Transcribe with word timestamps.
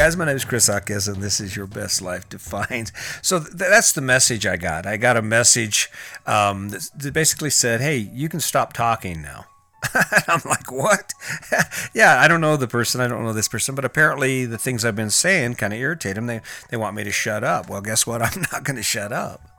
guys, 0.00 0.16
my 0.16 0.24
name 0.24 0.34
is 0.34 0.46
Chris 0.46 0.66
Hawkes, 0.66 1.08
and 1.08 1.22
this 1.22 1.40
is 1.40 1.54
Your 1.54 1.66
Best 1.66 2.00
Life 2.00 2.26
Defined. 2.26 2.90
So 3.22 3.38
th- 3.38 3.52
that's 3.52 3.92
the 3.92 4.00
message 4.00 4.46
I 4.46 4.56
got. 4.56 4.86
I 4.86 4.96
got 4.96 5.18
a 5.18 5.22
message 5.22 5.90
um, 6.26 6.70
that, 6.70 6.88
that 6.96 7.12
basically 7.12 7.50
said, 7.50 7.82
hey, 7.82 7.98
you 7.98 8.30
can 8.30 8.40
stop 8.40 8.72
talking 8.72 9.20
now. 9.20 9.44
I'm 10.26 10.40
like, 10.46 10.72
what? 10.72 11.12
yeah, 11.94 12.18
I 12.18 12.28
don't 12.28 12.40
know 12.40 12.56
the 12.56 12.66
person. 12.66 13.02
I 13.02 13.08
don't 13.08 13.24
know 13.24 13.34
this 13.34 13.48
person, 13.48 13.74
but 13.74 13.84
apparently 13.84 14.46
the 14.46 14.56
things 14.56 14.86
I've 14.86 14.96
been 14.96 15.10
saying 15.10 15.56
kind 15.56 15.74
of 15.74 15.78
irritate 15.78 16.14
them. 16.14 16.28
They, 16.28 16.40
they 16.70 16.78
want 16.78 16.96
me 16.96 17.04
to 17.04 17.12
shut 17.12 17.44
up. 17.44 17.68
Well, 17.68 17.82
guess 17.82 18.06
what? 18.06 18.22
I'm 18.22 18.40
not 18.52 18.64
going 18.64 18.76
to 18.76 18.82
shut 18.82 19.12
up 19.12 19.49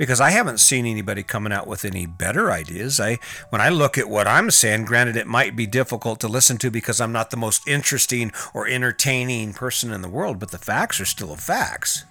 because 0.00 0.18
I 0.18 0.30
haven't 0.30 0.60
seen 0.60 0.86
anybody 0.86 1.22
coming 1.22 1.52
out 1.52 1.66
with 1.66 1.84
any 1.84 2.06
better 2.06 2.50
ideas. 2.50 2.98
I 2.98 3.18
when 3.50 3.60
I 3.60 3.68
look 3.68 3.98
at 3.98 4.08
what 4.08 4.26
I'm 4.26 4.50
saying, 4.50 4.86
granted 4.86 5.14
it 5.14 5.26
might 5.26 5.54
be 5.54 5.66
difficult 5.66 6.20
to 6.20 6.26
listen 6.26 6.56
to 6.56 6.70
because 6.70 7.02
I'm 7.02 7.12
not 7.12 7.30
the 7.30 7.36
most 7.36 7.68
interesting 7.68 8.32
or 8.54 8.66
entertaining 8.66 9.52
person 9.52 9.92
in 9.92 10.00
the 10.00 10.08
world, 10.08 10.38
but 10.38 10.52
the 10.52 10.58
facts 10.58 11.02
are 11.02 11.04
still 11.04 11.36
facts. 11.36 12.06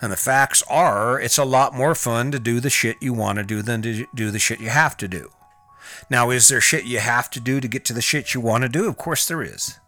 And 0.00 0.10
the 0.10 0.16
facts 0.16 0.64
are 0.68 1.20
it's 1.20 1.38
a 1.38 1.44
lot 1.44 1.72
more 1.72 1.94
fun 1.94 2.32
to 2.32 2.40
do 2.40 2.58
the 2.58 2.68
shit 2.68 2.96
you 3.00 3.12
want 3.12 3.38
to 3.38 3.44
do 3.44 3.62
than 3.62 3.80
to 3.82 4.04
do 4.12 4.32
the 4.32 4.40
shit 4.40 4.58
you 4.58 4.70
have 4.70 4.96
to 4.96 5.06
do. 5.06 5.30
Now, 6.10 6.30
is 6.30 6.48
there 6.48 6.60
shit 6.60 6.82
you 6.82 6.98
have 6.98 7.30
to 7.30 7.38
do 7.38 7.60
to 7.60 7.68
get 7.68 7.84
to 7.84 7.92
the 7.92 8.02
shit 8.02 8.34
you 8.34 8.40
want 8.40 8.62
to 8.62 8.68
do? 8.68 8.88
Of 8.88 8.96
course 8.96 9.28
there 9.28 9.44
is. 9.44 9.78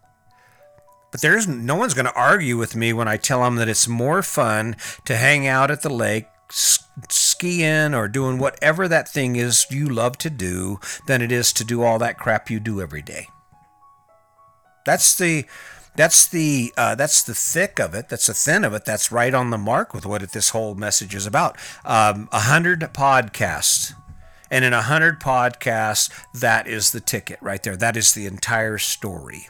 But 1.11 1.19
there's 1.19 1.45
no 1.45 1.75
one's 1.75 1.93
going 1.93 2.05
to 2.05 2.15
argue 2.15 2.55
with 2.55 2.73
me 2.73 2.93
when 2.93 3.09
I 3.09 3.17
tell 3.17 3.43
them 3.43 3.57
that 3.57 3.67
it's 3.67 3.87
more 3.87 4.23
fun 4.23 4.77
to 5.03 5.17
hang 5.17 5.45
out 5.45 5.71
at 5.71 5.81
the 5.81 5.89
lake, 5.89 6.27
skiing 6.49 7.93
or 7.93 8.07
doing 8.07 8.37
whatever 8.37 8.87
that 8.87 9.09
thing 9.09 9.35
is 9.35 9.65
you 9.69 9.87
love 9.87 10.17
to 10.19 10.29
do 10.29 10.79
than 11.07 11.21
it 11.21 11.31
is 11.31 11.51
to 11.53 11.63
do 11.63 11.83
all 11.83 11.99
that 11.99 12.17
crap 12.17 12.49
you 12.49 12.59
do 12.59 12.81
every 12.81 13.01
day. 13.01 13.27
That's 14.85 15.17
the 15.17 15.45
that's 15.95 16.27
the 16.27 16.73
uh, 16.77 16.95
that's 16.95 17.23
the 17.23 17.33
thick 17.33 17.79
of 17.79 17.93
it. 17.93 18.09
That's 18.09 18.27
the 18.27 18.33
thin 18.33 18.63
of 18.63 18.73
it. 18.73 18.85
That's 18.85 19.11
right 19.11 19.33
on 19.33 19.49
the 19.49 19.57
mark 19.57 19.93
with 19.93 20.05
what 20.05 20.21
this 20.31 20.49
whole 20.49 20.75
message 20.75 21.15
is 21.15 21.25
about. 21.25 21.57
Um, 21.85 22.29
a 22.31 22.41
hundred 22.41 22.81
podcasts, 22.81 23.93
and 24.51 24.65
in 24.65 24.73
a 24.73 24.83
hundred 24.83 25.19
podcasts, 25.19 26.11
that 26.33 26.67
is 26.67 26.91
the 26.91 26.99
ticket 26.99 27.39
right 27.41 27.63
there. 27.63 27.77
That 27.77 27.95
is 27.97 28.13
the 28.13 28.25
entire 28.25 28.77
story. 28.77 29.47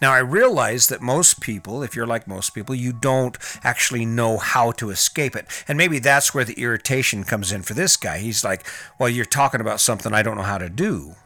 Now, 0.00 0.12
I 0.12 0.18
realize 0.18 0.86
that 0.88 1.00
most 1.00 1.40
people, 1.40 1.82
if 1.82 1.96
you're 1.96 2.06
like 2.06 2.28
most 2.28 2.50
people, 2.50 2.74
you 2.74 2.92
don't 2.92 3.36
actually 3.64 4.04
know 4.04 4.38
how 4.38 4.72
to 4.72 4.90
escape 4.90 5.34
it. 5.34 5.46
And 5.66 5.76
maybe 5.76 5.98
that's 5.98 6.34
where 6.34 6.44
the 6.44 6.60
irritation 6.60 7.24
comes 7.24 7.52
in 7.52 7.62
for 7.62 7.74
this 7.74 7.96
guy. 7.96 8.18
He's 8.18 8.44
like, 8.44 8.66
well, 8.98 9.08
you're 9.08 9.24
talking 9.24 9.60
about 9.60 9.80
something 9.80 10.12
I 10.12 10.22
don't 10.22 10.36
know 10.36 10.42
how 10.42 10.58
to 10.58 10.68
do. 10.68 11.16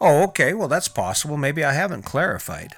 Oh, 0.00 0.22
okay, 0.24 0.54
well, 0.54 0.68
that's 0.68 0.88
possible. 0.88 1.36
Maybe 1.36 1.64
I 1.64 1.72
haven't 1.72 2.02
clarified. 2.02 2.74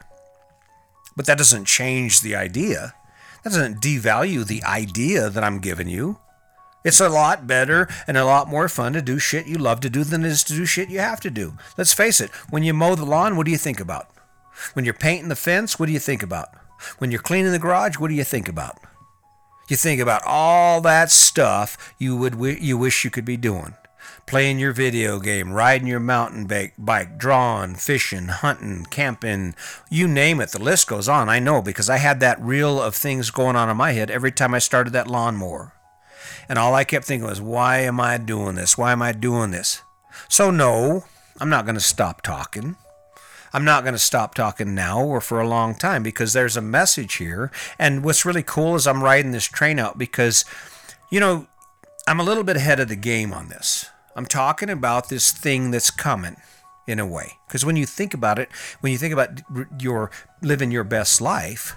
But 1.17 1.27
that 1.27 1.39
doesn't 1.39 1.65
change 1.65 2.21
the 2.21 2.37
idea. 2.37 2.95
That 3.43 3.51
doesn't 3.51 3.81
devalue 3.81 4.47
the 4.47 4.63
idea 4.65 5.31
that 5.31 5.45
I'm 5.45 5.61
giving 5.61 5.89
you. 5.89 6.19
It's 6.85 7.01
a 7.01 7.09
lot 7.09 7.49
better 7.49 7.89
and 8.07 8.17
a 8.17 8.25
lot 8.25 8.49
more 8.49 8.69
fun 8.69 8.93
to 8.93 9.03
do 9.03 9.19
shit 9.19 9.49
you 9.49 9.59
love 9.59 9.81
to 9.81 9.91
do 9.91 10.05
than 10.05 10.25
it 10.25 10.29
is 10.29 10.45
to 10.45 10.53
do 10.53 10.65
shit 10.65 10.89
you 10.89 11.01
have 11.01 11.21
to 11.21 11.31
do. 11.31 11.55
Let's 11.77 11.93
face 11.93 12.21
it, 12.21 12.31
when 12.51 12.63
you 12.63 12.75
mow 12.75 12.95
the 12.95 13.05
lawn, 13.05 13.37
what 13.37 13.45
do 13.45 13.51
you 13.51 13.59
think 13.59 13.81
about? 13.81 14.09
When 14.73 14.85
you're 14.85 14.95
painting 14.95 15.29
the 15.29 15.37
fence, 15.37 15.79
what 15.79 15.87
do 15.87 15.93
you 15.93 15.99
think 15.99 16.23
about? 16.23 16.49
When 16.99 17.11
you're 17.11 17.21
cleaning 17.21 17.53
the 17.53 17.59
garage, 17.59 17.99
what 17.99 18.09
do 18.09 18.15
you 18.15 18.25
think 18.25 18.49
about? 18.49 18.79
You 19.69 19.77
think 19.77 20.01
about 20.01 20.23
all 20.25 20.81
that 20.83 21.11
stuff 21.11 21.95
you 21.99 22.17
would 22.17 22.39
you 22.61 22.79
wish 22.79 23.05
you 23.05 23.11
could 23.11 23.25
be 23.25 23.37
doing. 23.37 23.75
Playing 24.27 24.59
your 24.59 24.73
video 24.73 25.19
game, 25.19 25.53
riding 25.53 25.87
your 25.87 26.01
mountain 26.01 26.47
bike, 26.79 27.19
drawing, 27.19 27.75
fishing, 27.77 28.29
hunting, 28.29 28.87
camping, 28.91 29.55
you 29.91 30.07
name 30.09 30.41
it. 30.41 30.51
The 30.51 30.63
list 30.63 30.89
goes 30.89 31.09
on. 31.09 31.29
I 31.29 31.39
know 31.39 31.63
because 31.63 31.89
I 31.89 31.99
had 31.99 32.21
that 32.21 32.41
reel 32.41 32.81
of 32.81 32.95
things 32.95 33.31
going 33.31 33.57
on 33.57 33.69
in 33.69 33.77
my 33.77 33.93
head 33.93 34.11
every 34.11 34.33
time 34.33 34.55
I 34.55 34.59
started 34.59 34.93
that 34.93 35.09
lawnmower. 35.09 35.73
And 36.49 36.59
all 36.59 36.75
I 36.75 36.85
kept 36.85 37.05
thinking 37.05 37.29
was, 37.29 37.41
why 37.41 37.79
am 37.79 38.01
I 38.01 38.19
doing 38.19 38.55
this? 38.55 38.79
Why 38.79 38.93
am 38.93 39.03
I 39.03 39.13
doing 39.13 39.51
this? 39.51 39.83
So, 40.29 40.51
no, 40.51 41.05
I'm 41.41 41.51
not 41.51 41.65
going 41.65 41.75
to 41.75 41.81
stop 41.81 42.23
talking. 42.23 42.77
I'm 43.57 43.65
not 43.65 43.85
going 43.85 43.95
to 43.95 43.99
stop 43.99 44.35
talking 44.35 44.75
now 44.75 45.03
or 45.03 45.19
for 45.23 45.41
a 45.41 45.49
long 45.49 45.75
time 45.75 46.03
because 46.03 46.35
there's 46.35 46.59
a 46.59 46.61
message 46.61 47.15
here. 47.15 47.51
And 47.79 48.05
what's 48.05 48.27
really 48.27 48.43
cool 48.43 48.75
is 48.75 48.87
I'm 48.87 49.03
riding 49.03 49.31
this 49.31 49.47
train 49.47 49.79
out 49.79 49.97
because, 49.97 50.45
you 51.11 51.21
know, 51.21 51.47
I'm 52.07 52.21
a 52.21 52.23
little 52.23 52.45
bit 52.45 52.57
ahead 52.57 52.81
of 52.81 52.89
the 52.89 52.97
game 52.97 53.33
on 53.33 53.49
this. 53.49 53.87
I'm 54.15 54.27
talking 54.27 54.69
about 54.69 55.09
this 55.09 55.33
thing 55.33 55.71
that's 55.71 55.91
coming 55.91 56.37
in 56.87 56.99
a 56.99 57.07
way. 57.07 57.39
Because 57.49 57.65
when 57.65 57.77
you 57.77 57.87
think 57.87 58.13
about 58.13 58.39
it, 58.39 58.51
when 58.81 58.93
you 58.93 58.99
think 58.99 59.15
about 59.15 59.41
your 59.81 60.11
living 60.43 60.71
your 60.71 60.85
best 60.85 61.23
life, 61.23 61.77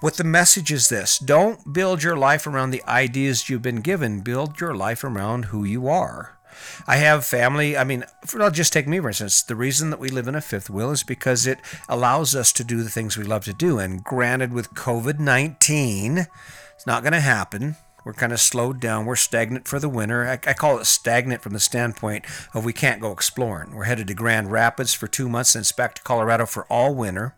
what 0.00 0.14
the 0.14 0.24
message 0.24 0.72
is 0.72 0.88
this 0.88 1.18
don't 1.18 1.74
build 1.74 2.02
your 2.02 2.16
life 2.16 2.46
around 2.46 2.70
the 2.70 2.82
ideas 2.84 3.50
you've 3.50 3.60
been 3.60 3.82
given, 3.82 4.22
build 4.22 4.62
your 4.62 4.74
life 4.74 5.04
around 5.04 5.46
who 5.46 5.62
you 5.62 5.88
are. 5.88 6.37
I 6.86 6.96
have 6.96 7.24
family. 7.24 7.76
I 7.76 7.84
mean, 7.84 8.04
for, 8.26 8.42
I'll 8.42 8.50
just 8.50 8.72
take 8.72 8.86
me 8.86 9.00
for 9.00 9.08
instance. 9.08 9.42
The 9.42 9.56
reason 9.56 9.90
that 9.90 10.00
we 10.00 10.08
live 10.08 10.28
in 10.28 10.34
a 10.34 10.40
fifth 10.40 10.70
wheel 10.70 10.90
is 10.90 11.02
because 11.02 11.46
it 11.46 11.58
allows 11.88 12.34
us 12.34 12.52
to 12.54 12.64
do 12.64 12.82
the 12.82 12.90
things 12.90 13.16
we 13.16 13.24
love 13.24 13.44
to 13.44 13.52
do. 13.52 13.78
And 13.78 14.02
granted, 14.02 14.52
with 14.52 14.74
COVID 14.74 15.18
19, 15.18 16.26
it's 16.74 16.86
not 16.86 17.02
going 17.02 17.12
to 17.12 17.20
happen. 17.20 17.76
We're 18.04 18.14
kind 18.14 18.32
of 18.32 18.40
slowed 18.40 18.80
down. 18.80 19.04
We're 19.04 19.16
stagnant 19.16 19.68
for 19.68 19.78
the 19.78 19.88
winter. 19.88 20.26
I, 20.26 20.32
I, 20.48 20.54
call 20.54 20.78
it 20.78 20.86
stagnant 20.86 21.42
from 21.42 21.52
the 21.52 21.60
standpoint 21.60 22.24
of 22.54 22.64
we 22.64 22.72
can't 22.72 23.02
go 23.02 23.12
exploring. 23.12 23.74
We're 23.74 23.84
headed 23.84 24.06
to 24.06 24.14
Grand 24.14 24.50
Rapids 24.50 24.94
for 24.94 25.06
two 25.06 25.28
months 25.28 25.54
and 25.54 25.70
back 25.76 25.94
to 25.96 26.02
Colorado 26.02 26.46
for 26.46 26.64
all 26.70 26.94
winter. 26.94 27.34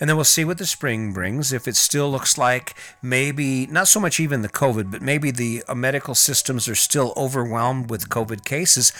And 0.00 0.08
then 0.08 0.16
we'll 0.16 0.24
see 0.24 0.44
what 0.44 0.58
the 0.58 0.66
spring 0.66 1.12
brings. 1.12 1.52
If 1.52 1.66
it 1.66 1.76
still 1.76 2.10
looks 2.10 2.36
like 2.36 2.74
maybe, 3.02 3.66
not 3.66 3.88
so 3.88 4.00
much 4.00 4.20
even 4.20 4.42
the 4.42 4.48
COVID, 4.48 4.90
but 4.90 5.02
maybe 5.02 5.30
the 5.30 5.62
uh, 5.68 5.74
medical 5.74 6.14
systems 6.14 6.68
are 6.68 6.74
still 6.74 7.12
overwhelmed 7.16 7.90
with 7.90 8.08
COVID 8.08 8.44
cases, 8.44 8.92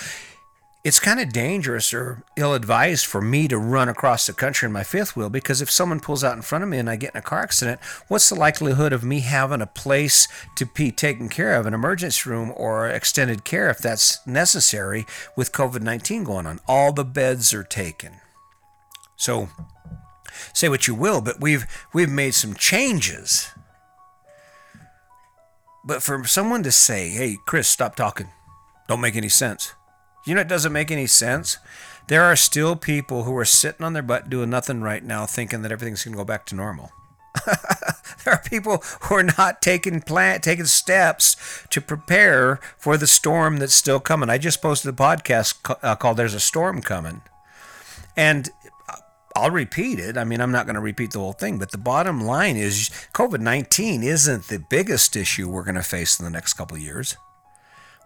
it's 0.86 1.00
kind 1.00 1.18
of 1.18 1.32
dangerous 1.32 1.92
or 1.92 2.22
ill 2.36 2.54
advised 2.54 3.06
for 3.06 3.20
me 3.20 3.48
to 3.48 3.58
run 3.58 3.88
across 3.88 4.24
the 4.24 4.32
country 4.32 4.66
in 4.66 4.72
my 4.72 4.84
fifth 4.84 5.16
wheel 5.16 5.28
because 5.28 5.60
if 5.60 5.68
someone 5.68 5.98
pulls 5.98 6.22
out 6.22 6.36
in 6.36 6.42
front 6.42 6.62
of 6.62 6.70
me 6.70 6.78
and 6.78 6.88
I 6.88 6.94
get 6.94 7.12
in 7.12 7.18
a 7.18 7.22
car 7.22 7.40
accident, 7.40 7.80
what's 8.06 8.28
the 8.28 8.36
likelihood 8.36 8.92
of 8.92 9.02
me 9.02 9.18
having 9.18 9.60
a 9.60 9.66
place 9.66 10.28
to 10.54 10.64
be 10.64 10.92
taken 10.92 11.28
care 11.28 11.54
of, 11.54 11.66
an 11.66 11.74
emergency 11.74 12.30
room 12.30 12.52
or 12.54 12.86
extended 12.86 13.42
care 13.42 13.68
if 13.68 13.78
that's 13.78 14.24
necessary 14.28 15.06
with 15.34 15.50
COVID 15.50 15.82
19 15.82 16.22
going 16.22 16.46
on? 16.46 16.60
All 16.68 16.92
the 16.92 17.04
beds 17.04 17.52
are 17.52 17.64
taken. 17.64 18.20
So, 19.16 19.48
say 20.52 20.68
what 20.68 20.86
you 20.86 20.94
will, 20.94 21.20
but 21.20 21.40
we've 21.40 21.66
we've 21.92 22.10
made 22.10 22.34
some 22.34 22.54
changes. 22.54 23.50
But 25.84 26.02
for 26.02 26.24
someone 26.26 26.62
to 26.64 26.72
say, 26.72 27.10
"Hey, 27.10 27.36
Chris, 27.46 27.68
stop 27.68 27.94
talking," 27.94 28.30
don't 28.88 29.00
make 29.00 29.16
any 29.16 29.28
sense. 29.28 29.74
You 30.24 30.34
know, 30.34 30.40
it 30.40 30.48
doesn't 30.48 30.72
make 30.72 30.90
any 30.90 31.06
sense. 31.06 31.58
There 32.08 32.22
are 32.22 32.36
still 32.36 32.76
people 32.76 33.24
who 33.24 33.36
are 33.36 33.44
sitting 33.44 33.84
on 33.84 33.92
their 33.92 34.02
butt 34.02 34.28
doing 34.28 34.50
nothing 34.50 34.80
right 34.80 35.02
now, 35.02 35.26
thinking 35.26 35.62
that 35.62 35.72
everything's 35.72 36.04
going 36.04 36.14
to 36.14 36.18
go 36.18 36.24
back 36.24 36.46
to 36.46 36.54
normal. 36.54 36.90
there 38.24 38.34
are 38.34 38.42
people 38.42 38.82
who 39.02 39.14
are 39.14 39.22
not 39.22 39.62
taking 39.62 40.00
plan 40.00 40.40
taking 40.40 40.64
steps 40.64 41.36
to 41.70 41.80
prepare 41.80 42.60
for 42.76 42.96
the 42.96 43.06
storm 43.06 43.58
that's 43.58 43.74
still 43.74 44.00
coming. 44.00 44.30
I 44.30 44.38
just 44.38 44.62
posted 44.62 44.92
a 44.92 44.96
podcast 44.96 45.76
uh, 45.82 45.96
called 45.96 46.16
"There's 46.16 46.34
a 46.34 46.40
Storm 46.40 46.82
Coming," 46.82 47.22
and 48.16 48.50
I'll 49.36 49.50
repeat 49.50 49.98
it. 49.98 50.16
I 50.16 50.24
mean, 50.24 50.40
I'm 50.40 50.50
not 50.50 50.64
going 50.64 50.76
to 50.76 50.80
repeat 50.80 51.12
the 51.12 51.18
whole 51.18 51.34
thing, 51.34 51.58
but 51.58 51.70
the 51.70 51.78
bottom 51.78 52.22
line 52.22 52.56
is 52.56 52.88
COVID 53.12 53.40
19 53.40 54.02
isn't 54.02 54.48
the 54.48 54.58
biggest 54.58 55.14
issue 55.14 55.48
we're 55.48 55.64
going 55.64 55.74
to 55.74 55.82
face 55.82 56.18
in 56.18 56.24
the 56.24 56.30
next 56.30 56.54
couple 56.54 56.76
of 56.76 56.82
years. 56.82 57.16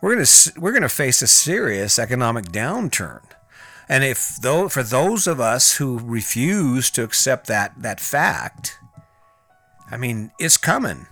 We're 0.03 0.15
going 0.15 0.27
to 0.27 0.53
we're 0.61 0.73
going 0.73 0.83
to 0.83 0.89
face 0.89 1.23
a 1.23 1.29
serious 1.29 1.99
economic 1.99 2.47
downturn. 2.47 3.23
And 3.89 4.03
if 4.03 4.39
though 4.43 4.69
for 4.69 4.83
those 4.83 5.29
of 5.29 5.39
us 5.39 5.77
who 5.77 6.01
refuse 6.01 6.91
to 6.91 7.05
accept 7.05 7.47
that 7.47 7.81
that 7.81 8.01
fact, 8.01 8.79
I 9.89 9.97
mean, 9.97 10.33
it's 10.41 10.57
coming. 10.57 11.07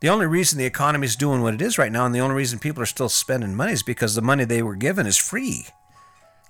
The 0.00 0.08
only 0.08 0.26
reason 0.26 0.58
the 0.58 0.66
economy 0.66 1.06
is 1.06 1.16
doing 1.16 1.42
what 1.42 1.54
it 1.54 1.62
is 1.62 1.78
right 1.78 1.90
now, 1.90 2.06
and 2.06 2.14
the 2.14 2.20
only 2.20 2.36
reason 2.36 2.60
people 2.60 2.82
are 2.82 2.86
still 2.86 3.08
spending 3.08 3.56
money 3.56 3.72
is 3.72 3.82
because 3.82 4.14
the 4.14 4.22
money 4.22 4.44
they 4.44 4.62
were 4.62 4.76
given 4.76 5.06
is 5.06 5.16
free. 5.16 5.66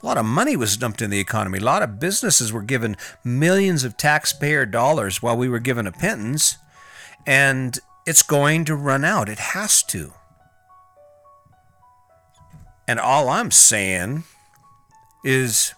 A 0.03 0.07
lot 0.07 0.17
of 0.17 0.25
money 0.25 0.57
was 0.57 0.77
dumped 0.77 1.03
in 1.03 1.11
the 1.11 1.19
economy. 1.19 1.59
A 1.59 1.65
lot 1.65 1.83
of 1.83 1.99
businesses 1.99 2.53
were 2.53 2.63
given 2.63 2.97
millions 3.25 3.83
of 3.83 3.97
taxpayer 3.97 4.65
dollars 4.65 5.23
while 5.23 5.37
we 5.37 5.49
were 5.49 5.59
given 5.59 5.87
a 5.87 5.93
pittance. 5.93 6.57
And 7.27 7.79
it's 8.07 8.23
going 8.23 8.65
to 8.67 8.77
run 8.77 9.05
out. 9.05 9.29
It 9.29 9.39
has 9.39 9.83
to. 9.85 10.13
And 12.87 12.99
all 13.01 13.29
I'm 13.29 13.51
saying 13.51 14.25
is 15.25 15.75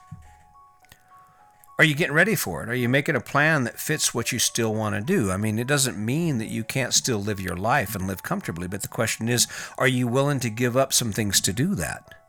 are 1.80 1.84
you 1.84 1.94
getting 1.94 2.14
ready 2.14 2.34
for 2.34 2.62
it? 2.62 2.68
Are 2.68 2.74
you 2.74 2.90
making 2.90 3.16
a 3.16 3.22
plan 3.22 3.64
that 3.64 3.80
fits 3.80 4.12
what 4.12 4.32
you 4.32 4.38
still 4.38 4.74
want 4.74 4.94
to 4.94 5.00
do? 5.00 5.30
I 5.30 5.38
mean, 5.38 5.58
it 5.58 5.66
doesn't 5.66 5.96
mean 5.96 6.36
that 6.36 6.50
you 6.50 6.62
can't 6.62 6.92
still 6.92 7.22
live 7.22 7.40
your 7.40 7.56
life 7.56 7.94
and 7.94 8.06
live 8.06 8.22
comfortably, 8.22 8.68
but 8.68 8.82
the 8.82 8.88
question 8.88 9.30
is 9.30 9.48
are 9.78 9.88
you 9.88 10.06
willing 10.06 10.40
to 10.40 10.50
give 10.50 10.76
up 10.76 10.92
some 10.92 11.10
things 11.10 11.40
to 11.40 11.54
do 11.54 11.74
that? 11.76 12.19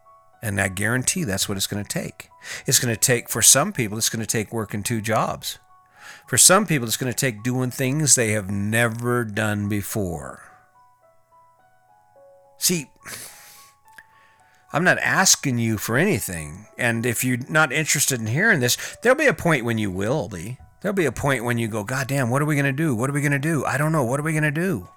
And 0.41 0.59
I 0.59 0.69
guarantee 0.69 1.23
that's 1.23 1.47
what 1.47 1.57
it's 1.57 1.67
going 1.67 1.83
to 1.83 1.89
take. 1.89 2.29
It's 2.65 2.79
going 2.79 2.93
to 2.93 2.99
take, 2.99 3.29
for 3.29 3.41
some 3.41 3.71
people, 3.71 3.97
it's 3.97 4.09
going 4.09 4.25
to 4.25 4.27
take 4.27 4.51
working 4.51 4.81
two 4.81 5.01
jobs. 5.01 5.59
For 6.25 6.37
some 6.37 6.65
people, 6.65 6.87
it's 6.87 6.97
going 6.97 7.11
to 7.11 7.17
take 7.17 7.43
doing 7.43 7.69
things 7.71 8.15
they 8.15 8.31
have 8.31 8.49
never 8.49 9.23
done 9.23 9.69
before. 9.69 10.41
See, 12.57 12.89
I'm 14.73 14.83
not 14.83 14.97
asking 14.99 15.59
you 15.59 15.77
for 15.77 15.97
anything. 15.97 16.67
And 16.77 17.05
if 17.05 17.23
you're 17.23 17.39
not 17.49 17.71
interested 17.71 18.19
in 18.19 18.27
hearing 18.27 18.61
this, 18.61 18.97
there'll 19.01 19.17
be 19.17 19.27
a 19.27 19.33
point 19.33 19.65
when 19.65 19.77
you 19.77 19.91
will 19.91 20.29
be. 20.29 20.57
There'll 20.81 20.95
be 20.95 21.05
a 21.05 21.11
point 21.11 21.43
when 21.43 21.57
you 21.57 21.67
go, 21.67 21.83
God 21.83 22.07
damn, 22.07 22.29
what 22.29 22.41
are 22.41 22.45
we 22.45 22.55
going 22.55 22.65
to 22.65 22.71
do? 22.71 22.95
What 22.95 23.09
are 23.09 23.13
we 23.13 23.21
going 23.21 23.31
to 23.33 23.39
do? 23.39 23.63
I 23.65 23.77
don't 23.77 23.91
know. 23.91 24.03
What 24.03 24.19
are 24.19 24.23
we 24.23 24.31
going 24.31 24.43
to 24.43 24.51
do? 24.51 24.87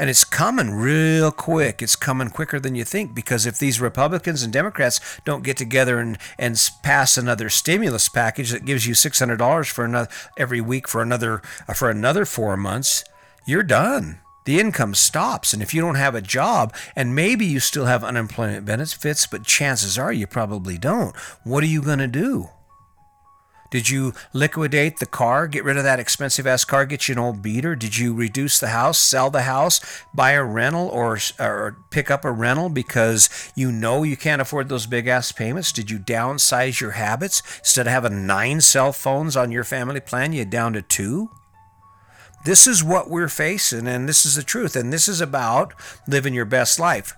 And 0.00 0.08
it's 0.08 0.24
coming 0.24 0.70
real 0.70 1.30
quick. 1.30 1.82
It's 1.82 1.94
coming 1.94 2.30
quicker 2.30 2.58
than 2.58 2.74
you 2.74 2.84
think 2.84 3.14
because 3.14 3.44
if 3.44 3.58
these 3.58 3.82
Republicans 3.82 4.42
and 4.42 4.50
Democrats 4.50 4.98
don't 5.26 5.44
get 5.44 5.58
together 5.58 5.98
and, 5.98 6.16
and 6.38 6.58
pass 6.82 7.18
another 7.18 7.50
stimulus 7.50 8.08
package 8.08 8.50
that 8.50 8.64
gives 8.64 8.86
you 8.86 8.94
$600 8.94 9.70
for 9.70 9.84
another 9.84 10.08
every 10.38 10.62
week 10.62 10.88
for 10.88 11.02
another 11.02 11.42
uh, 11.68 11.74
for 11.74 11.90
another 11.90 12.24
4 12.24 12.56
months, 12.56 13.04
you're 13.44 13.62
done 13.62 14.20
the 14.46 14.58
income 14.58 14.94
stops. 14.94 15.52
And 15.52 15.62
if 15.62 15.74
you 15.74 15.82
don't 15.82 15.96
have 15.96 16.14
a 16.14 16.22
job, 16.22 16.74
and 16.96 17.14
maybe 17.14 17.44
you 17.44 17.60
still 17.60 17.84
have 17.84 18.02
unemployment 18.02 18.64
benefits, 18.64 19.26
but 19.26 19.44
chances 19.44 19.98
are 19.98 20.14
you 20.14 20.26
probably 20.26 20.78
don't, 20.78 21.14
what 21.44 21.62
are 21.62 21.66
you 21.66 21.82
going 21.82 21.98
to 21.98 22.08
do? 22.08 22.48
Did 23.70 23.88
you 23.88 24.12
liquidate 24.32 24.98
the 24.98 25.06
car, 25.06 25.46
get 25.46 25.64
rid 25.64 25.76
of 25.76 25.84
that 25.84 26.00
expensive 26.00 26.46
ass 26.46 26.64
car, 26.64 26.84
get 26.84 27.08
you 27.08 27.12
an 27.12 27.18
old 27.20 27.40
beater? 27.40 27.76
Did 27.76 27.96
you 27.96 28.12
reduce 28.12 28.58
the 28.58 28.68
house, 28.68 28.98
sell 28.98 29.30
the 29.30 29.42
house, 29.42 29.80
buy 30.12 30.32
a 30.32 30.42
rental, 30.42 30.88
or, 30.88 31.18
or 31.38 31.76
pick 31.90 32.10
up 32.10 32.24
a 32.24 32.32
rental 32.32 32.68
because 32.68 33.28
you 33.54 33.70
know 33.70 34.02
you 34.02 34.16
can't 34.16 34.42
afford 34.42 34.68
those 34.68 34.86
big 34.86 35.06
ass 35.06 35.30
payments? 35.30 35.72
Did 35.72 35.90
you 35.90 35.98
downsize 35.98 36.80
your 36.80 36.92
habits? 36.92 37.42
Instead 37.58 37.86
of 37.86 37.92
having 37.92 38.26
nine 38.26 38.60
cell 38.60 38.92
phones 38.92 39.36
on 39.36 39.52
your 39.52 39.64
family 39.64 40.00
plan, 40.00 40.32
you 40.32 40.44
down 40.44 40.72
to 40.72 40.82
two? 40.82 41.30
This 42.44 42.66
is 42.66 42.82
what 42.82 43.10
we're 43.10 43.28
facing, 43.28 43.86
and 43.86 44.08
this 44.08 44.24
is 44.24 44.34
the 44.34 44.42
truth. 44.42 44.74
And 44.74 44.92
this 44.92 45.08
is 45.08 45.20
about 45.20 45.74
living 46.08 46.32
your 46.32 46.46
best 46.46 46.78
life. 46.80 47.14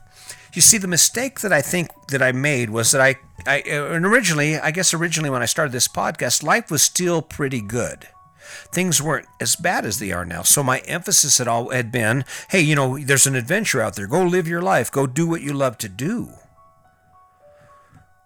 You 0.54 0.60
see, 0.60 0.76
the 0.76 0.88
mistake 0.88 1.40
that 1.40 1.52
I 1.52 1.62
think 1.62 1.88
that 2.08 2.22
I 2.22 2.32
made 2.32 2.68
was 2.68 2.90
that 2.92 3.00
I, 3.00 3.16
I 3.46 3.60
and 3.60 4.04
originally, 4.04 4.58
I 4.58 4.70
guess 4.70 4.92
originally 4.92 5.30
when 5.30 5.42
I 5.42 5.46
started 5.46 5.72
this 5.72 5.88
podcast, 5.88 6.42
life 6.42 6.70
was 6.70 6.82
still 6.82 7.22
pretty 7.22 7.62
good. 7.62 8.08
Things 8.70 9.00
weren't 9.00 9.26
as 9.40 9.56
bad 9.56 9.86
as 9.86 9.98
they 9.98 10.12
are 10.12 10.26
now. 10.26 10.42
So 10.42 10.62
my 10.62 10.80
emphasis 10.80 11.38
had 11.38 11.48
all 11.48 11.70
had 11.70 11.90
been, 11.90 12.24
hey, 12.50 12.60
you 12.60 12.74
know, 12.74 12.98
there's 12.98 13.26
an 13.26 13.34
adventure 13.34 13.80
out 13.80 13.96
there. 13.96 14.06
Go 14.06 14.22
live 14.24 14.46
your 14.46 14.60
life. 14.60 14.92
Go 14.92 15.06
do 15.06 15.26
what 15.26 15.40
you 15.40 15.54
love 15.54 15.78
to 15.78 15.88
do. 15.88 16.28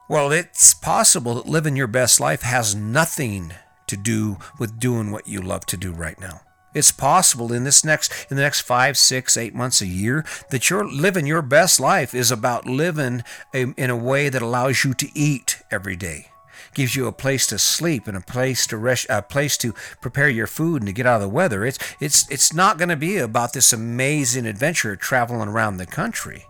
Well, 0.09 0.33
it's 0.33 0.75
possible 0.75 1.35
that 1.35 1.47
living 1.47 1.77
your 1.77 1.89
best 1.89 2.21
life 2.21 2.43
has 2.43 2.75
nothing 2.75 3.53
to 3.87 3.97
do 3.97 4.39
with 4.59 4.81
doing 4.81 5.13
what 5.13 5.29
you 5.29 5.41
love 5.41 5.65
to 5.67 5.77
do 5.77 5.93
right 5.93 6.19
now. 6.19 6.41
It's 6.77 6.93
possible 6.93 7.55
in 7.55 7.65
this 7.65 7.85
next 7.87 8.13
in 8.31 8.37
the 8.37 8.43
next 8.43 8.61
five, 8.61 8.99
six, 8.99 9.39
eight 9.39 9.55
months, 9.55 9.81
a 9.81 9.87
year 9.87 10.27
that 10.51 10.69
you're 10.69 10.87
living 10.87 11.27
your 11.27 11.41
best 11.41 11.81
life 11.81 12.15
is 12.15 12.31
about 12.31 12.67
living 12.67 13.25
a, 13.55 13.73
in 13.79 13.89
a 13.89 13.97
way 13.97 14.29
that 14.29 14.43
allows 14.43 14.85
you 14.85 14.93
to 14.93 15.19
eat 15.19 15.63
every 15.71 15.97
day 15.97 16.29
gives 16.75 16.95
you 16.95 17.07
a 17.07 17.13
place 17.13 17.47
to 17.47 17.59
sleep 17.59 18.07
and 18.07 18.19
a 18.19 18.21
place 18.21 18.67
to 18.67 18.77
rest, 18.77 19.07
a 19.09 19.23
place 19.23 19.57
to 19.57 19.73
prepare 20.03 20.29
your 20.29 20.47
food 20.47 20.83
and 20.83 20.87
to 20.87 20.93
get 20.93 21.07
out 21.07 21.17
of 21.17 21.23
the 21.23 21.29
weather. 21.29 21.65
It's 21.65 21.79
it's 21.99 22.31
it's 22.31 22.53
not 22.53 22.77
going 22.77 22.91
to 22.91 22.97
be 22.97 23.17
about 23.17 23.55
this 23.55 23.73
amazing 23.73 24.45
adventure 24.45 24.95
traveling 24.97 25.49
around 25.49 25.79
the 25.79 25.87
country. 25.87 26.45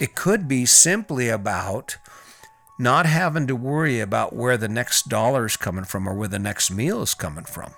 It 0.00 0.16
could 0.16 0.48
be 0.48 0.66
simply 0.66 1.28
about 1.28 1.96
not 2.80 3.06
having 3.06 3.46
to 3.46 3.54
worry 3.54 4.00
about 4.00 4.34
where 4.34 4.56
the 4.56 4.68
next 4.68 5.08
dollar 5.08 5.46
is 5.46 5.56
coming 5.56 5.84
from 5.84 6.08
or 6.08 6.14
where 6.14 6.28
the 6.28 6.40
next 6.40 6.72
meal 6.72 7.02
is 7.02 7.14
coming 7.14 7.44
from. 7.44 7.72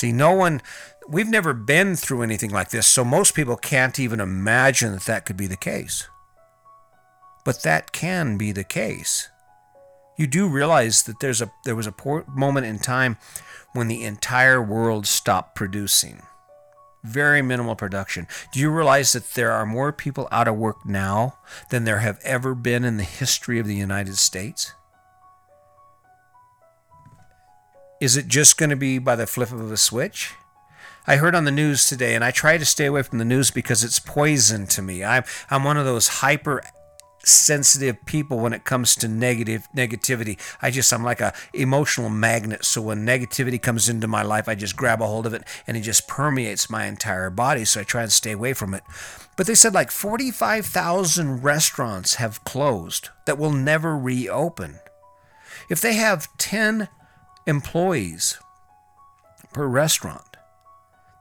See, 0.00 0.12
no 0.12 0.32
one, 0.32 0.62
we've 1.06 1.28
never 1.28 1.52
been 1.52 1.94
through 1.94 2.22
anything 2.22 2.50
like 2.50 2.70
this, 2.70 2.86
so 2.86 3.04
most 3.04 3.34
people 3.34 3.56
can't 3.56 4.00
even 4.00 4.18
imagine 4.18 4.92
that 4.92 5.02
that 5.02 5.26
could 5.26 5.36
be 5.36 5.46
the 5.46 5.58
case. 5.58 6.08
But 7.44 7.62
that 7.64 7.92
can 7.92 8.38
be 8.38 8.50
the 8.50 8.64
case. 8.64 9.28
You 10.16 10.26
do 10.26 10.48
realize 10.48 11.02
that 11.02 11.20
there's 11.20 11.42
a 11.42 11.50
there 11.66 11.76
was 11.76 11.86
a 11.86 11.94
moment 12.34 12.64
in 12.64 12.78
time 12.78 13.18
when 13.74 13.88
the 13.88 14.04
entire 14.04 14.62
world 14.62 15.06
stopped 15.06 15.54
producing. 15.54 16.22
Very 17.04 17.42
minimal 17.42 17.76
production. 17.76 18.26
Do 18.54 18.60
you 18.60 18.70
realize 18.70 19.12
that 19.12 19.34
there 19.34 19.52
are 19.52 19.66
more 19.66 19.92
people 19.92 20.28
out 20.32 20.48
of 20.48 20.56
work 20.56 20.86
now 20.86 21.36
than 21.68 21.84
there 21.84 21.98
have 21.98 22.20
ever 22.24 22.54
been 22.54 22.84
in 22.84 22.96
the 22.96 23.04
history 23.04 23.58
of 23.58 23.66
the 23.66 23.76
United 23.76 24.16
States? 24.16 24.72
Is 28.00 28.16
it 28.16 28.28
just 28.28 28.56
going 28.56 28.70
to 28.70 28.76
be 28.76 28.98
by 28.98 29.14
the 29.14 29.26
flip 29.26 29.52
of 29.52 29.70
a 29.70 29.76
switch? 29.76 30.32
I 31.06 31.16
heard 31.16 31.34
on 31.34 31.44
the 31.44 31.50
news 31.50 31.86
today, 31.86 32.14
and 32.14 32.24
I 32.24 32.30
try 32.30 32.56
to 32.56 32.64
stay 32.64 32.86
away 32.86 33.02
from 33.02 33.18
the 33.18 33.24
news 33.26 33.50
because 33.50 33.84
it's 33.84 33.98
poison 33.98 34.66
to 34.68 34.80
me. 34.80 35.04
I'm 35.04 35.24
I'm 35.50 35.64
one 35.64 35.76
of 35.76 35.84
those 35.84 36.08
hyper 36.08 36.62
sensitive 37.22 38.06
people 38.06 38.38
when 38.38 38.54
it 38.54 38.64
comes 38.64 38.94
to 38.96 39.08
negative 39.08 39.68
negativity. 39.76 40.38
I 40.62 40.70
just 40.70 40.92
I'm 40.94 41.04
like 41.04 41.20
a 41.20 41.34
emotional 41.52 42.08
magnet. 42.08 42.64
So 42.64 42.80
when 42.80 43.04
negativity 43.04 43.60
comes 43.60 43.88
into 43.88 44.08
my 44.08 44.22
life, 44.22 44.48
I 44.48 44.54
just 44.54 44.76
grab 44.76 45.02
a 45.02 45.06
hold 45.06 45.26
of 45.26 45.34
it 45.34 45.44
and 45.66 45.76
it 45.76 45.82
just 45.82 46.08
permeates 46.08 46.70
my 46.70 46.86
entire 46.86 47.28
body. 47.28 47.66
So 47.66 47.80
I 47.80 47.84
try 47.84 48.02
and 48.02 48.12
stay 48.12 48.32
away 48.32 48.54
from 48.54 48.72
it. 48.72 48.82
But 49.36 49.46
they 49.46 49.54
said 49.54 49.74
like 49.74 49.90
45,000 49.90 51.42
restaurants 51.42 52.14
have 52.14 52.44
closed 52.44 53.10
that 53.26 53.38
will 53.38 53.52
never 53.52 53.96
reopen. 53.96 54.78
If 55.68 55.82
they 55.82 55.94
have 55.94 56.28
10 56.38 56.88
employees 57.46 58.38
per 59.52 59.66
restaurant. 59.66 60.36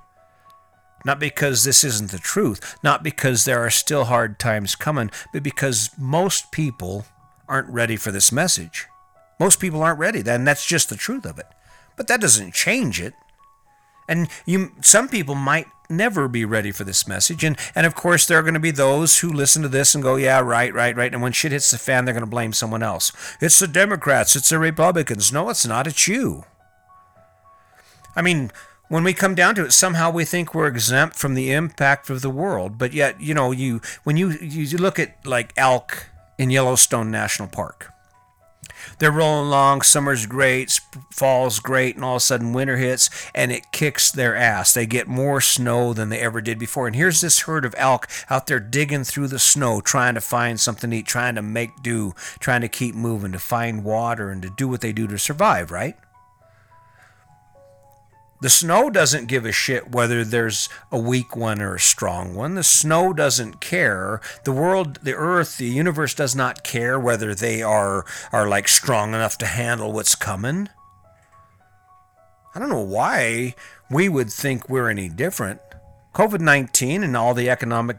Not 1.04 1.18
because 1.18 1.64
this 1.64 1.82
isn't 1.82 2.10
the 2.10 2.18
truth, 2.18 2.78
not 2.82 3.02
because 3.02 3.44
there 3.44 3.64
are 3.64 3.70
still 3.70 4.04
hard 4.04 4.38
times 4.38 4.74
coming, 4.74 5.10
but 5.32 5.42
because 5.42 5.90
most 5.98 6.52
people 6.52 7.06
aren't 7.48 7.70
ready 7.70 7.96
for 7.96 8.12
this 8.12 8.30
message. 8.30 8.86
Most 9.40 9.58
people 9.58 9.82
aren't 9.82 9.98
ready, 9.98 10.22
and 10.24 10.46
that's 10.46 10.66
just 10.66 10.90
the 10.90 10.96
truth 10.96 11.24
of 11.24 11.38
it. 11.38 11.46
But 11.96 12.06
that 12.08 12.20
doesn't 12.20 12.54
change 12.54 13.00
it. 13.00 13.14
And 14.06 14.28
you, 14.44 14.72
some 14.82 15.08
people 15.08 15.34
might 15.34 15.66
never 15.88 16.28
be 16.28 16.44
ready 16.44 16.70
for 16.72 16.84
this 16.84 17.08
message. 17.08 17.42
And, 17.42 17.56
and 17.74 17.86
of 17.86 17.94
course, 17.94 18.26
there 18.26 18.38
are 18.38 18.42
going 18.42 18.54
to 18.54 18.60
be 18.60 18.70
those 18.70 19.18
who 19.18 19.32
listen 19.32 19.62
to 19.62 19.68
this 19.68 19.94
and 19.94 20.04
go, 20.04 20.16
yeah, 20.16 20.40
right, 20.40 20.72
right, 20.72 20.94
right. 20.94 21.12
And 21.12 21.22
when 21.22 21.32
shit 21.32 21.52
hits 21.52 21.70
the 21.70 21.78
fan, 21.78 22.04
they're 22.04 22.14
going 22.14 22.24
to 22.24 22.30
blame 22.30 22.52
someone 22.52 22.82
else. 22.82 23.12
It's 23.40 23.58
the 23.58 23.66
Democrats, 23.66 24.36
it's 24.36 24.50
the 24.50 24.58
Republicans. 24.58 25.32
No, 25.32 25.48
it's 25.48 25.66
not. 25.66 25.86
It's 25.86 26.06
you. 26.06 26.44
I 28.14 28.22
mean, 28.22 28.50
when 28.88 29.04
we 29.04 29.14
come 29.14 29.34
down 29.34 29.54
to 29.54 29.64
it, 29.64 29.72
somehow 29.72 30.10
we 30.10 30.24
think 30.24 30.54
we're 30.54 30.66
exempt 30.66 31.16
from 31.16 31.34
the 31.34 31.52
impact 31.52 32.10
of 32.10 32.22
the 32.22 32.30
world. 32.30 32.76
But 32.76 32.92
yet, 32.92 33.20
you 33.20 33.34
know, 33.34 33.52
you 33.52 33.80
when 34.02 34.16
you 34.16 34.30
you 34.30 34.76
look 34.76 34.98
at 34.98 35.24
like 35.24 35.52
elk 35.56 36.08
in 36.36 36.50
Yellowstone 36.50 37.10
National 37.10 37.48
Park, 37.48 37.92
they're 39.00 39.10
rolling 39.10 39.48
along. 39.48 39.82
Summer's 39.82 40.26
great, 40.26 40.80
fall's 41.10 41.58
great, 41.58 41.96
and 41.96 42.04
all 42.04 42.16
of 42.16 42.18
a 42.18 42.20
sudden 42.20 42.52
winter 42.52 42.76
hits 42.76 43.10
and 43.34 43.50
it 43.50 43.72
kicks 43.72 44.12
their 44.12 44.36
ass. 44.36 44.72
They 44.72 44.86
get 44.86 45.08
more 45.08 45.40
snow 45.40 45.92
than 45.92 46.10
they 46.10 46.20
ever 46.20 46.40
did 46.40 46.58
before. 46.58 46.86
And 46.86 46.94
here's 46.94 47.20
this 47.20 47.40
herd 47.40 47.64
of 47.64 47.74
elk 47.78 48.06
out 48.28 48.46
there 48.46 48.60
digging 48.60 49.04
through 49.04 49.28
the 49.28 49.38
snow, 49.38 49.80
trying 49.80 50.14
to 50.14 50.20
find 50.20 50.60
something 50.60 50.90
to 50.90 50.98
eat, 50.98 51.06
trying 51.06 51.34
to 51.34 51.42
make 51.42 51.82
do, 51.82 52.14
trying 52.38 52.60
to 52.60 52.68
keep 52.68 52.94
moving, 52.94 53.32
to 53.32 53.38
find 53.38 53.82
water, 53.82 54.30
and 54.30 54.42
to 54.42 54.50
do 54.50 54.68
what 54.68 54.82
they 54.82 54.92
do 54.92 55.06
to 55.08 55.18
survive, 55.18 55.70
right? 55.70 55.96
The 58.40 58.48
snow 58.48 58.88
doesn't 58.88 59.26
give 59.26 59.44
a 59.44 59.52
shit 59.52 59.92
whether 59.92 60.24
there's 60.24 60.70
a 60.90 60.98
weak 60.98 61.36
one 61.36 61.60
or 61.60 61.74
a 61.74 61.80
strong 61.80 62.34
one. 62.34 62.54
The 62.54 62.62
snow 62.62 63.12
doesn't 63.12 63.60
care. 63.60 64.22
The 64.44 64.52
world, 64.52 64.98
the 65.02 65.14
earth, 65.14 65.58
the 65.58 65.66
universe 65.66 66.14
does 66.14 66.34
not 66.34 66.64
care 66.64 66.98
whether 66.98 67.34
they 67.34 67.62
are 67.62 68.06
are 68.32 68.48
like 68.48 68.66
strong 68.66 69.10
enough 69.10 69.36
to 69.38 69.46
handle 69.46 69.92
what's 69.92 70.14
coming. 70.14 70.70
I 72.54 72.58
don't 72.58 72.70
know 72.70 72.80
why 72.80 73.54
we 73.90 74.08
would 74.08 74.32
think 74.32 74.68
we're 74.68 74.88
any 74.88 75.10
different. 75.10 75.60
COVID 76.14 76.40
19 76.40 77.04
and 77.04 77.16
all 77.16 77.34
the 77.34 77.50
economic 77.50 77.98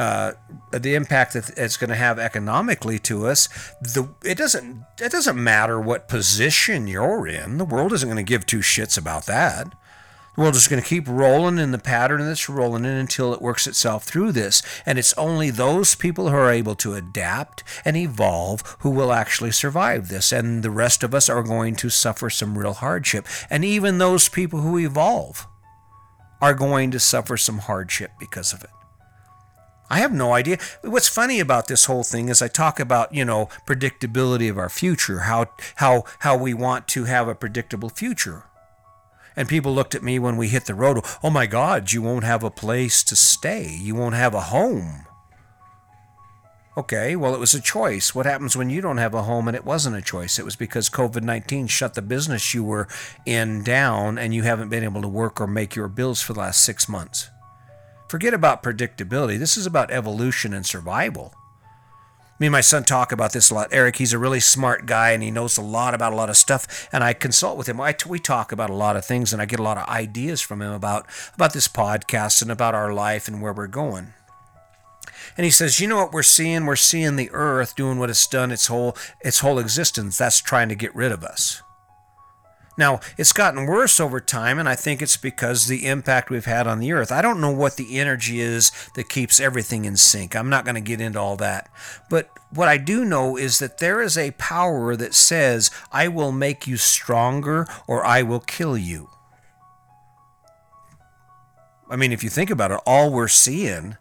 uh, 0.00 0.32
the 0.72 0.94
impact 0.94 1.34
that 1.34 1.50
it's 1.58 1.76
going 1.76 1.90
to 1.90 1.94
have 1.96 2.18
economically 2.18 2.98
to 3.00 3.26
us, 3.26 3.50
the 3.82 4.08
it 4.24 4.38
doesn't 4.38 4.82
it 4.98 5.12
doesn't 5.12 5.36
matter 5.36 5.78
what 5.78 6.08
position 6.08 6.86
you're 6.86 7.26
in. 7.26 7.58
The 7.58 7.66
world 7.66 7.92
isn't 7.92 8.08
going 8.08 8.16
to 8.16 8.22
give 8.22 8.46
two 8.46 8.60
shits 8.60 8.96
about 8.96 9.26
that. 9.26 9.74
The 10.36 10.40
world 10.40 10.56
is 10.56 10.68
going 10.68 10.82
to 10.82 10.88
keep 10.88 11.06
rolling 11.06 11.58
in 11.58 11.72
the 11.72 11.78
pattern 11.78 12.24
that's 12.24 12.48
rolling 12.48 12.86
in 12.86 12.92
until 12.92 13.34
it 13.34 13.42
works 13.42 13.66
itself 13.66 14.04
through 14.04 14.32
this. 14.32 14.62
And 14.86 14.98
it's 14.98 15.12
only 15.18 15.50
those 15.50 15.94
people 15.94 16.30
who 16.30 16.36
are 16.36 16.50
able 16.50 16.76
to 16.76 16.94
adapt 16.94 17.62
and 17.84 17.94
evolve 17.94 18.78
who 18.78 18.88
will 18.88 19.12
actually 19.12 19.50
survive 19.50 20.08
this. 20.08 20.32
And 20.32 20.62
the 20.62 20.70
rest 20.70 21.02
of 21.02 21.14
us 21.14 21.28
are 21.28 21.42
going 21.42 21.76
to 21.76 21.90
suffer 21.90 22.30
some 22.30 22.56
real 22.56 22.72
hardship. 22.72 23.26
And 23.50 23.66
even 23.66 23.98
those 23.98 24.30
people 24.30 24.60
who 24.60 24.78
evolve 24.78 25.46
are 26.40 26.54
going 26.54 26.90
to 26.92 26.98
suffer 26.98 27.36
some 27.36 27.58
hardship 27.58 28.12
because 28.18 28.54
of 28.54 28.64
it. 28.64 28.70
I 29.90 29.98
have 29.98 30.12
no 30.12 30.32
idea. 30.32 30.58
What's 30.82 31.08
funny 31.08 31.40
about 31.40 31.66
this 31.66 31.86
whole 31.86 32.04
thing 32.04 32.28
is 32.28 32.40
I 32.40 32.46
talk 32.46 32.78
about, 32.78 33.12
you 33.12 33.24
know, 33.24 33.48
predictability 33.66 34.48
of 34.48 34.56
our 34.56 34.68
future, 34.68 35.20
how 35.20 35.46
how 35.76 36.04
how 36.20 36.36
we 36.36 36.54
want 36.54 36.86
to 36.88 37.04
have 37.04 37.26
a 37.26 37.34
predictable 37.34 37.88
future. 37.88 38.44
And 39.34 39.48
people 39.48 39.74
looked 39.74 39.96
at 39.96 40.02
me 40.04 40.20
when 40.20 40.36
we 40.36 40.48
hit 40.48 40.66
the 40.66 40.76
road, 40.76 41.04
"Oh 41.24 41.30
my 41.30 41.46
god, 41.46 41.90
you 41.92 42.02
won't 42.02 42.24
have 42.24 42.44
a 42.44 42.50
place 42.50 43.02
to 43.02 43.16
stay. 43.16 43.68
You 43.68 43.96
won't 43.96 44.14
have 44.14 44.32
a 44.32 44.52
home." 44.52 45.06
Okay, 46.76 47.16
well, 47.16 47.34
it 47.34 47.40
was 47.40 47.52
a 47.52 47.60
choice. 47.60 48.14
What 48.14 48.26
happens 48.26 48.56
when 48.56 48.70
you 48.70 48.80
don't 48.80 48.98
have 48.98 49.12
a 49.12 49.24
home 49.24 49.48
and 49.48 49.56
it 49.56 49.64
wasn't 49.64 49.96
a 49.96 50.02
choice? 50.02 50.38
It 50.38 50.44
was 50.44 50.54
because 50.54 50.88
COVID 50.88 51.24
19 51.24 51.66
shut 51.66 51.94
the 51.94 52.02
business 52.02 52.54
you 52.54 52.62
were 52.62 52.86
in 53.26 53.64
down 53.64 54.18
and 54.18 54.32
you 54.32 54.44
haven't 54.44 54.68
been 54.68 54.84
able 54.84 55.02
to 55.02 55.08
work 55.08 55.40
or 55.40 55.48
make 55.48 55.74
your 55.74 55.88
bills 55.88 56.22
for 56.22 56.32
the 56.32 56.40
last 56.40 56.64
six 56.64 56.88
months. 56.88 57.28
Forget 58.10 58.34
about 58.34 58.64
predictability. 58.64 59.38
This 59.38 59.56
is 59.56 59.66
about 59.66 59.92
evolution 59.92 60.52
and 60.52 60.66
survival. 60.66 61.32
Me 62.40 62.48
and 62.48 62.52
my 62.52 62.60
son 62.60 62.82
talk 62.82 63.12
about 63.12 63.32
this 63.32 63.50
a 63.50 63.54
lot. 63.54 63.68
Eric, 63.70 63.98
he's 63.98 64.12
a 64.12 64.18
really 64.18 64.40
smart 64.40 64.84
guy 64.84 65.12
and 65.12 65.22
he 65.22 65.30
knows 65.30 65.56
a 65.56 65.62
lot 65.62 65.94
about 65.94 66.12
a 66.12 66.16
lot 66.16 66.28
of 66.28 66.36
stuff. 66.36 66.88
And 66.92 67.04
I 67.04 67.12
consult 67.12 67.56
with 67.56 67.68
him. 67.68 67.80
I, 67.80 67.94
we 68.08 68.18
talk 68.18 68.50
about 68.50 68.68
a 68.68 68.74
lot 68.74 68.96
of 68.96 69.04
things 69.04 69.32
and 69.32 69.40
I 69.40 69.44
get 69.44 69.60
a 69.60 69.62
lot 69.62 69.78
of 69.78 69.88
ideas 69.88 70.40
from 70.40 70.60
him 70.60 70.72
about, 70.72 71.06
about 71.36 71.52
this 71.52 71.68
podcast 71.68 72.42
and 72.42 72.50
about 72.50 72.74
our 72.74 72.92
life 72.92 73.28
and 73.28 73.40
where 73.40 73.52
we're 73.52 73.68
going. 73.68 74.12
And 75.36 75.44
he 75.44 75.52
says, 75.52 75.78
you 75.78 75.86
know 75.86 75.98
what 75.98 76.12
we're 76.12 76.24
seeing? 76.24 76.66
We're 76.66 76.74
seeing 76.74 77.14
the 77.14 77.30
earth 77.30 77.76
doing 77.76 78.00
what 78.00 78.10
it's 78.10 78.26
done 78.26 78.50
its 78.50 78.66
whole 78.66 78.96
its 79.20 79.38
whole 79.38 79.60
existence. 79.60 80.18
That's 80.18 80.40
trying 80.40 80.68
to 80.68 80.74
get 80.74 80.92
rid 80.96 81.12
of 81.12 81.22
us. 81.22 81.62
Now, 82.80 82.98
it's 83.18 83.34
gotten 83.34 83.66
worse 83.66 84.00
over 84.00 84.20
time, 84.20 84.58
and 84.58 84.66
I 84.66 84.74
think 84.74 85.02
it's 85.02 85.18
because 85.18 85.66
the 85.66 85.86
impact 85.86 86.30
we've 86.30 86.46
had 86.46 86.66
on 86.66 86.78
the 86.78 86.92
earth. 86.92 87.12
I 87.12 87.20
don't 87.20 87.38
know 87.38 87.50
what 87.50 87.76
the 87.76 87.98
energy 87.98 88.40
is 88.40 88.72
that 88.94 89.10
keeps 89.10 89.38
everything 89.38 89.84
in 89.84 89.98
sync. 89.98 90.34
I'm 90.34 90.48
not 90.48 90.64
going 90.64 90.76
to 90.76 90.80
get 90.80 90.98
into 90.98 91.20
all 91.20 91.36
that. 91.36 91.68
But 92.08 92.30
what 92.48 92.68
I 92.68 92.78
do 92.78 93.04
know 93.04 93.36
is 93.36 93.58
that 93.58 93.78
there 93.78 94.00
is 94.00 94.16
a 94.16 94.30
power 94.30 94.96
that 94.96 95.12
says, 95.12 95.70
I 95.92 96.08
will 96.08 96.32
make 96.32 96.66
you 96.66 96.78
stronger 96.78 97.66
or 97.86 98.02
I 98.02 98.22
will 98.22 98.40
kill 98.40 98.78
you. 98.78 99.10
I 101.90 101.96
mean, 101.96 102.12
if 102.12 102.24
you 102.24 102.30
think 102.30 102.48
about 102.48 102.70
it, 102.70 102.80
all 102.86 103.12
we're 103.12 103.28
seeing 103.28 103.98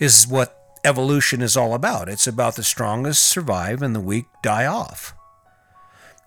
is 0.00 0.26
what 0.26 0.60
evolution 0.82 1.42
is 1.42 1.56
all 1.56 1.74
about. 1.74 2.08
It's 2.08 2.26
about 2.26 2.56
the 2.56 2.64
strongest 2.64 3.24
survive 3.24 3.82
and 3.82 3.94
the 3.94 4.00
weak 4.00 4.26
die 4.42 4.66
off. 4.66 5.14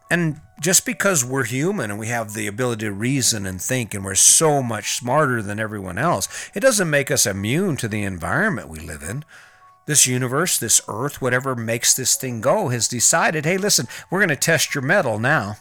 And 0.10 0.42
just 0.60 0.86
because 0.86 1.24
we're 1.24 1.46
human 1.46 1.92
and 1.92 2.00
we 2.00 2.08
have 2.08 2.34
the 2.34 2.48
ability 2.48 2.86
to 2.86 2.92
reason 2.92 3.46
and 3.46 3.62
think 3.62 3.94
and 3.94 4.04
we're 4.04 4.16
so 4.16 4.63
much 4.63 4.98
smarter 4.98 5.42
than 5.42 5.60
everyone 5.60 5.98
else, 5.98 6.50
it 6.54 6.62
doesn't 6.62 6.89
make 6.89 7.12
us 7.12 7.28
immune 7.28 7.78
to 7.78 7.88
the 7.88 8.04
environment 8.04 8.70
we 8.70 8.80
live 8.80 9.04
in. 9.04 9.24
This 9.86 10.08
universe, 10.08 10.58
this 10.58 10.82
earth, 10.88 11.22
whatever 11.22 11.56
makes 11.56 11.94
this 11.94 12.16
thing 12.16 12.42
go, 12.42 12.70
has 12.70 12.88
decided 12.88 13.46
hey, 13.46 13.58
listen, 13.58 13.88
we're 14.10 14.20
going 14.20 14.30
to 14.30 14.36
test 14.36 14.75
your 14.75 14.84
mettle 14.84 15.20
now. 15.20 15.58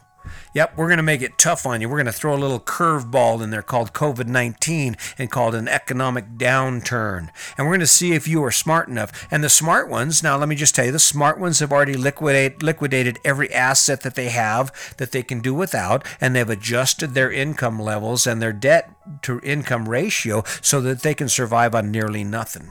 Yep, 0.54 0.76
we're 0.76 0.88
going 0.88 0.98
to 0.98 1.02
make 1.02 1.22
it 1.22 1.38
tough 1.38 1.66
on 1.66 1.80
you. 1.80 1.88
We're 1.88 1.96
going 1.96 2.06
to 2.06 2.12
throw 2.12 2.34
a 2.34 2.36
little 2.36 2.60
curveball 2.60 3.42
in 3.42 3.50
there 3.50 3.62
called 3.62 3.92
COVID 3.92 4.26
19 4.26 4.96
and 5.18 5.30
called 5.30 5.54
an 5.54 5.68
economic 5.68 6.36
downturn. 6.36 7.30
And 7.56 7.66
we're 7.66 7.72
going 7.72 7.80
to 7.80 7.86
see 7.86 8.12
if 8.12 8.26
you 8.26 8.42
are 8.44 8.50
smart 8.50 8.88
enough. 8.88 9.26
And 9.30 9.42
the 9.42 9.48
smart 9.48 9.88
ones, 9.88 10.22
now 10.22 10.36
let 10.36 10.48
me 10.48 10.56
just 10.56 10.74
tell 10.74 10.86
you, 10.86 10.92
the 10.92 10.98
smart 10.98 11.38
ones 11.38 11.60
have 11.60 11.72
already 11.72 11.94
liquidate, 11.94 12.62
liquidated 12.62 13.18
every 13.24 13.52
asset 13.52 14.02
that 14.02 14.14
they 14.14 14.28
have 14.30 14.72
that 14.98 15.12
they 15.12 15.22
can 15.22 15.40
do 15.40 15.54
without, 15.54 16.06
and 16.20 16.34
they've 16.34 16.48
adjusted 16.48 17.14
their 17.14 17.30
income 17.30 17.80
levels 17.80 18.26
and 18.26 18.40
their 18.40 18.52
debt 18.52 18.90
to 19.22 19.40
income 19.42 19.88
ratio 19.88 20.42
so 20.60 20.80
that 20.80 21.02
they 21.02 21.14
can 21.14 21.28
survive 21.28 21.74
on 21.74 21.90
nearly 21.90 22.24
nothing. 22.24 22.70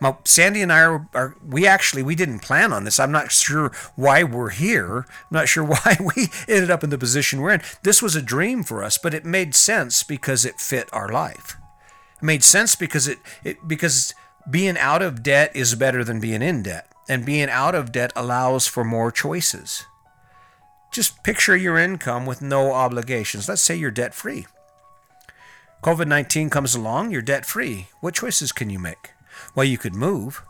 Now, 0.00 0.18
Sandy 0.24 0.60
and 0.60 0.72
I 0.72 0.80
are, 0.80 1.08
are, 1.14 1.36
we 1.44 1.66
actually 1.66 2.02
we 2.02 2.14
didn't 2.14 2.40
plan 2.40 2.72
on 2.72 2.84
this. 2.84 3.00
I'm 3.00 3.12
not 3.12 3.32
sure 3.32 3.72
why 3.94 4.22
we're 4.22 4.50
here. 4.50 4.98
I'm 4.98 5.04
not 5.30 5.48
sure 5.48 5.64
why 5.64 5.96
we 6.00 6.28
ended 6.48 6.70
up 6.70 6.84
in 6.84 6.90
the 6.90 6.98
position 6.98 7.40
we're 7.40 7.54
in. 7.54 7.62
This 7.82 8.02
was 8.02 8.14
a 8.14 8.22
dream 8.22 8.62
for 8.62 8.84
us, 8.84 8.98
but 8.98 9.14
it 9.14 9.24
made 9.24 9.54
sense 9.54 10.02
because 10.02 10.44
it 10.44 10.60
fit 10.60 10.88
our 10.92 11.08
life. 11.08 11.56
It 12.18 12.24
made 12.24 12.44
sense 12.44 12.76
because 12.76 13.08
it, 13.08 13.18
it 13.42 13.66
because 13.66 14.14
being 14.50 14.76
out 14.78 15.02
of 15.02 15.22
debt 15.22 15.54
is 15.54 15.74
better 15.74 16.04
than 16.04 16.20
being 16.20 16.42
in 16.42 16.62
debt. 16.62 16.88
And 17.08 17.24
being 17.24 17.48
out 17.48 17.74
of 17.74 17.92
debt 17.92 18.12
allows 18.16 18.66
for 18.66 18.84
more 18.84 19.12
choices. 19.12 19.84
Just 20.92 21.22
picture 21.22 21.56
your 21.56 21.78
income 21.78 22.26
with 22.26 22.42
no 22.42 22.72
obligations. 22.72 23.48
Let's 23.48 23.62
say 23.62 23.76
you're 23.76 23.90
debt 23.90 24.14
free. 24.14 24.46
COVID 25.82 26.08
19 26.08 26.50
comes 26.50 26.74
along, 26.74 27.12
you're 27.12 27.22
debt 27.22 27.46
free. 27.46 27.88
What 28.00 28.14
choices 28.14 28.50
can 28.50 28.70
you 28.70 28.78
make? 28.78 29.12
Well, 29.54 29.64
you 29.64 29.78
could 29.78 29.94
move. 29.94 30.42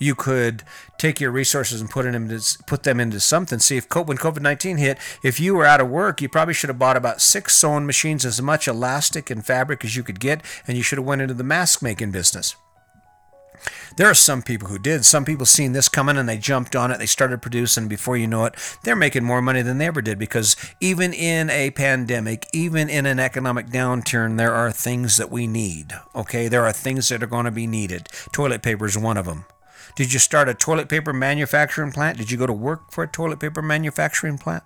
You 0.00 0.14
could 0.14 0.62
take 0.96 1.20
your 1.20 1.32
resources 1.32 1.80
and 1.80 1.90
put 1.90 2.04
them 2.04 2.14
into 2.14 2.58
put 2.68 2.84
them 2.84 3.00
into 3.00 3.18
something. 3.18 3.58
See 3.58 3.76
if 3.76 3.88
when 3.92 4.16
COVID 4.16 4.40
nineteen 4.40 4.76
hit, 4.76 4.96
if 5.24 5.40
you 5.40 5.56
were 5.56 5.66
out 5.66 5.80
of 5.80 5.88
work, 5.88 6.22
you 6.22 6.28
probably 6.28 6.54
should 6.54 6.70
have 6.70 6.78
bought 6.78 6.96
about 6.96 7.20
six 7.20 7.56
sewing 7.56 7.84
machines, 7.84 8.24
as 8.24 8.40
much 8.40 8.68
elastic 8.68 9.28
and 9.28 9.44
fabric 9.44 9.84
as 9.84 9.96
you 9.96 10.04
could 10.04 10.20
get, 10.20 10.44
and 10.68 10.76
you 10.76 10.84
should 10.84 10.98
have 10.98 11.06
went 11.06 11.22
into 11.22 11.34
the 11.34 11.42
mask 11.42 11.82
making 11.82 12.12
business. 12.12 12.54
There 13.96 14.06
are 14.06 14.14
some 14.14 14.42
people 14.42 14.68
who 14.68 14.78
did. 14.78 15.04
Some 15.04 15.24
people 15.24 15.46
seen 15.46 15.72
this 15.72 15.88
coming 15.88 16.16
and 16.16 16.28
they 16.28 16.38
jumped 16.38 16.76
on 16.76 16.90
it. 16.90 16.98
They 16.98 17.06
started 17.06 17.42
producing. 17.42 17.88
Before 17.88 18.16
you 18.16 18.26
know 18.26 18.44
it, 18.44 18.54
they're 18.84 18.96
making 18.96 19.24
more 19.24 19.42
money 19.42 19.62
than 19.62 19.78
they 19.78 19.86
ever 19.86 20.02
did 20.02 20.18
because 20.18 20.56
even 20.80 21.12
in 21.12 21.50
a 21.50 21.70
pandemic, 21.70 22.46
even 22.52 22.88
in 22.88 23.06
an 23.06 23.18
economic 23.18 23.68
downturn, 23.68 24.36
there 24.36 24.54
are 24.54 24.70
things 24.70 25.16
that 25.16 25.30
we 25.30 25.46
need. 25.46 25.92
Okay, 26.14 26.48
there 26.48 26.64
are 26.64 26.72
things 26.72 27.08
that 27.08 27.22
are 27.22 27.26
going 27.26 27.44
to 27.44 27.50
be 27.50 27.66
needed. 27.66 28.08
Toilet 28.32 28.62
paper 28.62 28.86
is 28.86 28.96
one 28.96 29.16
of 29.16 29.26
them. 29.26 29.46
Did 29.96 30.12
you 30.12 30.18
start 30.18 30.48
a 30.48 30.54
toilet 30.54 30.88
paper 30.88 31.12
manufacturing 31.12 31.92
plant? 31.92 32.18
Did 32.18 32.30
you 32.30 32.38
go 32.38 32.46
to 32.46 32.52
work 32.52 32.92
for 32.92 33.02
a 33.02 33.08
toilet 33.08 33.40
paper 33.40 33.62
manufacturing 33.62 34.38
plant? 34.38 34.62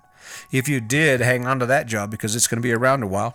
If 0.51 0.69
you 0.69 0.81
did, 0.81 1.21
hang 1.21 1.47
on 1.47 1.59
to 1.61 1.67
that 1.67 1.87
job 1.87 2.11
because 2.11 2.37
it's 2.37 2.47
going 2.47 2.61
to 2.61 2.67
be 2.67 2.73
around 2.73 3.03
a 3.03 3.07
while. 3.07 3.35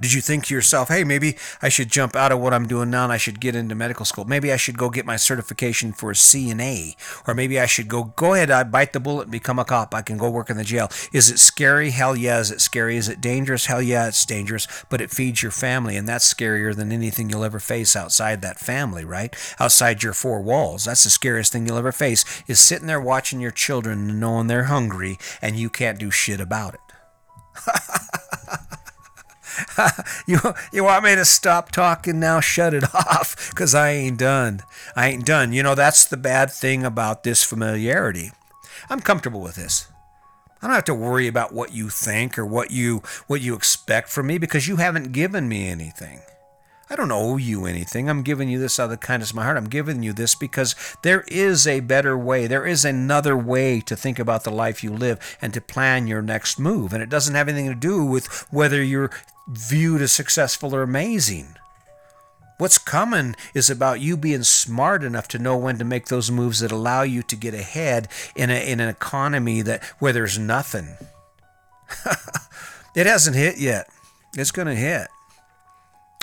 Did 0.00 0.12
you 0.12 0.20
think 0.20 0.46
to 0.46 0.54
yourself, 0.54 0.88
hey, 0.88 1.02
maybe 1.02 1.36
I 1.60 1.68
should 1.68 1.90
jump 1.90 2.14
out 2.14 2.30
of 2.30 2.38
what 2.40 2.54
I'm 2.54 2.68
doing 2.68 2.90
now 2.90 3.04
and 3.04 3.12
I 3.12 3.16
should 3.16 3.40
get 3.40 3.56
into 3.56 3.74
medical 3.74 4.04
school? 4.04 4.24
Maybe 4.24 4.52
I 4.52 4.56
should 4.56 4.78
go 4.78 4.90
get 4.90 5.04
my 5.04 5.16
certification 5.16 5.92
for 5.92 6.10
a 6.10 6.14
CNA. 6.14 6.94
Or 7.26 7.34
maybe 7.34 7.58
I 7.58 7.66
should 7.66 7.88
go, 7.88 8.04
go 8.04 8.34
ahead, 8.34 8.50
I 8.50 8.62
bite 8.62 8.92
the 8.92 9.00
bullet 9.00 9.22
and 9.22 9.32
become 9.32 9.58
a 9.58 9.64
cop. 9.64 9.94
I 9.94 10.02
can 10.02 10.16
go 10.16 10.30
work 10.30 10.50
in 10.50 10.56
the 10.56 10.64
jail. 10.64 10.88
Is 11.12 11.30
it 11.30 11.38
scary? 11.38 11.90
Hell 11.90 12.16
yeah. 12.16 12.38
Is 12.38 12.50
it 12.50 12.60
scary? 12.60 12.96
Is 12.96 13.08
it 13.08 13.20
dangerous? 13.20 13.66
Hell 13.66 13.82
yeah, 13.82 14.06
it's 14.06 14.24
dangerous. 14.24 14.68
But 14.88 15.00
it 15.00 15.10
feeds 15.10 15.42
your 15.42 15.52
family, 15.52 15.96
and 15.96 16.06
that's 16.06 16.32
scarier 16.32 16.74
than 16.74 16.92
anything 16.92 17.28
you'll 17.28 17.44
ever 17.44 17.58
face 17.58 17.96
outside 17.96 18.40
that 18.42 18.60
family, 18.60 19.04
right? 19.04 19.34
Outside 19.58 20.02
your 20.02 20.12
four 20.12 20.40
walls. 20.40 20.84
That's 20.84 21.04
the 21.04 21.10
scariest 21.10 21.52
thing 21.52 21.66
you'll 21.66 21.78
ever 21.78 21.92
face 21.92 22.24
is 22.46 22.60
sitting 22.60 22.86
there 22.86 23.00
watching 23.00 23.40
your 23.40 23.50
children 23.50 24.08
and 24.10 24.20
knowing 24.20 24.46
they're 24.46 24.64
hungry 24.64 25.18
and 25.42 25.56
you 25.56 25.70
can't 25.70 25.98
do 25.98 26.10
shit 26.10 26.40
about 26.40 26.74
it. 26.74 26.80
you 30.26 30.38
you 30.72 30.84
want 30.84 31.04
me 31.04 31.14
to 31.14 31.24
stop 31.24 31.70
talking 31.70 32.20
now? 32.20 32.40
Shut 32.40 32.74
it 32.74 32.84
off, 32.94 33.54
cause 33.54 33.74
I 33.74 33.90
ain't 33.90 34.18
done. 34.18 34.62
I 34.96 35.08
ain't 35.08 35.26
done. 35.26 35.52
You 35.52 35.62
know 35.62 35.74
that's 35.74 36.04
the 36.04 36.16
bad 36.16 36.50
thing 36.50 36.84
about 36.84 37.22
this 37.22 37.42
familiarity. 37.42 38.32
I'm 38.90 39.00
comfortable 39.00 39.40
with 39.40 39.56
this. 39.56 39.88
I 40.60 40.66
don't 40.66 40.74
have 40.74 40.84
to 40.84 40.94
worry 40.94 41.28
about 41.28 41.52
what 41.52 41.72
you 41.72 41.88
think 41.88 42.38
or 42.38 42.44
what 42.44 42.70
you 42.70 43.02
what 43.26 43.40
you 43.40 43.54
expect 43.54 44.08
from 44.08 44.26
me 44.26 44.38
because 44.38 44.66
you 44.66 44.76
haven't 44.76 45.12
given 45.12 45.48
me 45.48 45.68
anything. 45.68 46.20
I 46.90 46.96
don't 46.96 47.12
owe 47.12 47.36
you 47.36 47.66
anything. 47.66 48.08
I'm 48.08 48.22
giving 48.22 48.48
you 48.48 48.58
this 48.58 48.80
out 48.80 48.84
of 48.84 48.90
the 48.90 48.96
kindness 48.96 49.30
of 49.30 49.36
my 49.36 49.44
heart. 49.44 49.58
I'm 49.58 49.68
giving 49.68 50.02
you 50.02 50.14
this 50.14 50.34
because 50.34 50.74
there 51.02 51.22
is 51.28 51.66
a 51.66 51.80
better 51.80 52.16
way. 52.16 52.46
There 52.46 52.66
is 52.66 52.84
another 52.84 53.36
way 53.36 53.80
to 53.82 53.94
think 53.94 54.18
about 54.18 54.44
the 54.44 54.50
life 54.50 54.82
you 54.82 54.90
live 54.90 55.36
and 55.42 55.52
to 55.52 55.60
plan 55.60 56.06
your 56.06 56.22
next 56.22 56.58
move. 56.58 56.94
And 56.94 57.02
it 57.02 57.10
doesn't 57.10 57.34
have 57.34 57.46
anything 57.46 57.68
to 57.68 57.74
do 57.74 58.06
with 58.06 58.46
whether 58.50 58.82
you're 58.82 59.10
viewed 59.48 60.02
as 60.02 60.12
successful 60.12 60.74
or 60.74 60.82
amazing. 60.82 61.56
What's 62.58 62.78
coming 62.78 63.36
is 63.54 63.70
about 63.70 64.00
you 64.00 64.16
being 64.16 64.42
smart 64.42 65.04
enough 65.04 65.28
to 65.28 65.38
know 65.38 65.56
when 65.56 65.78
to 65.78 65.84
make 65.84 66.06
those 66.06 66.30
moves 66.30 66.58
that 66.60 66.72
allow 66.72 67.02
you 67.02 67.22
to 67.22 67.36
get 67.36 67.54
ahead 67.54 68.08
in, 68.34 68.50
a, 68.50 68.70
in 68.70 68.80
an 68.80 68.88
economy 68.88 69.62
that 69.62 69.84
where 70.00 70.12
there's 70.12 70.38
nothing. 70.38 70.88
it 72.96 73.06
hasn't 73.06 73.36
hit 73.36 73.58
yet. 73.58 73.88
It's 74.36 74.50
going 74.50 74.66
to 74.66 74.74
hit. 74.74 75.08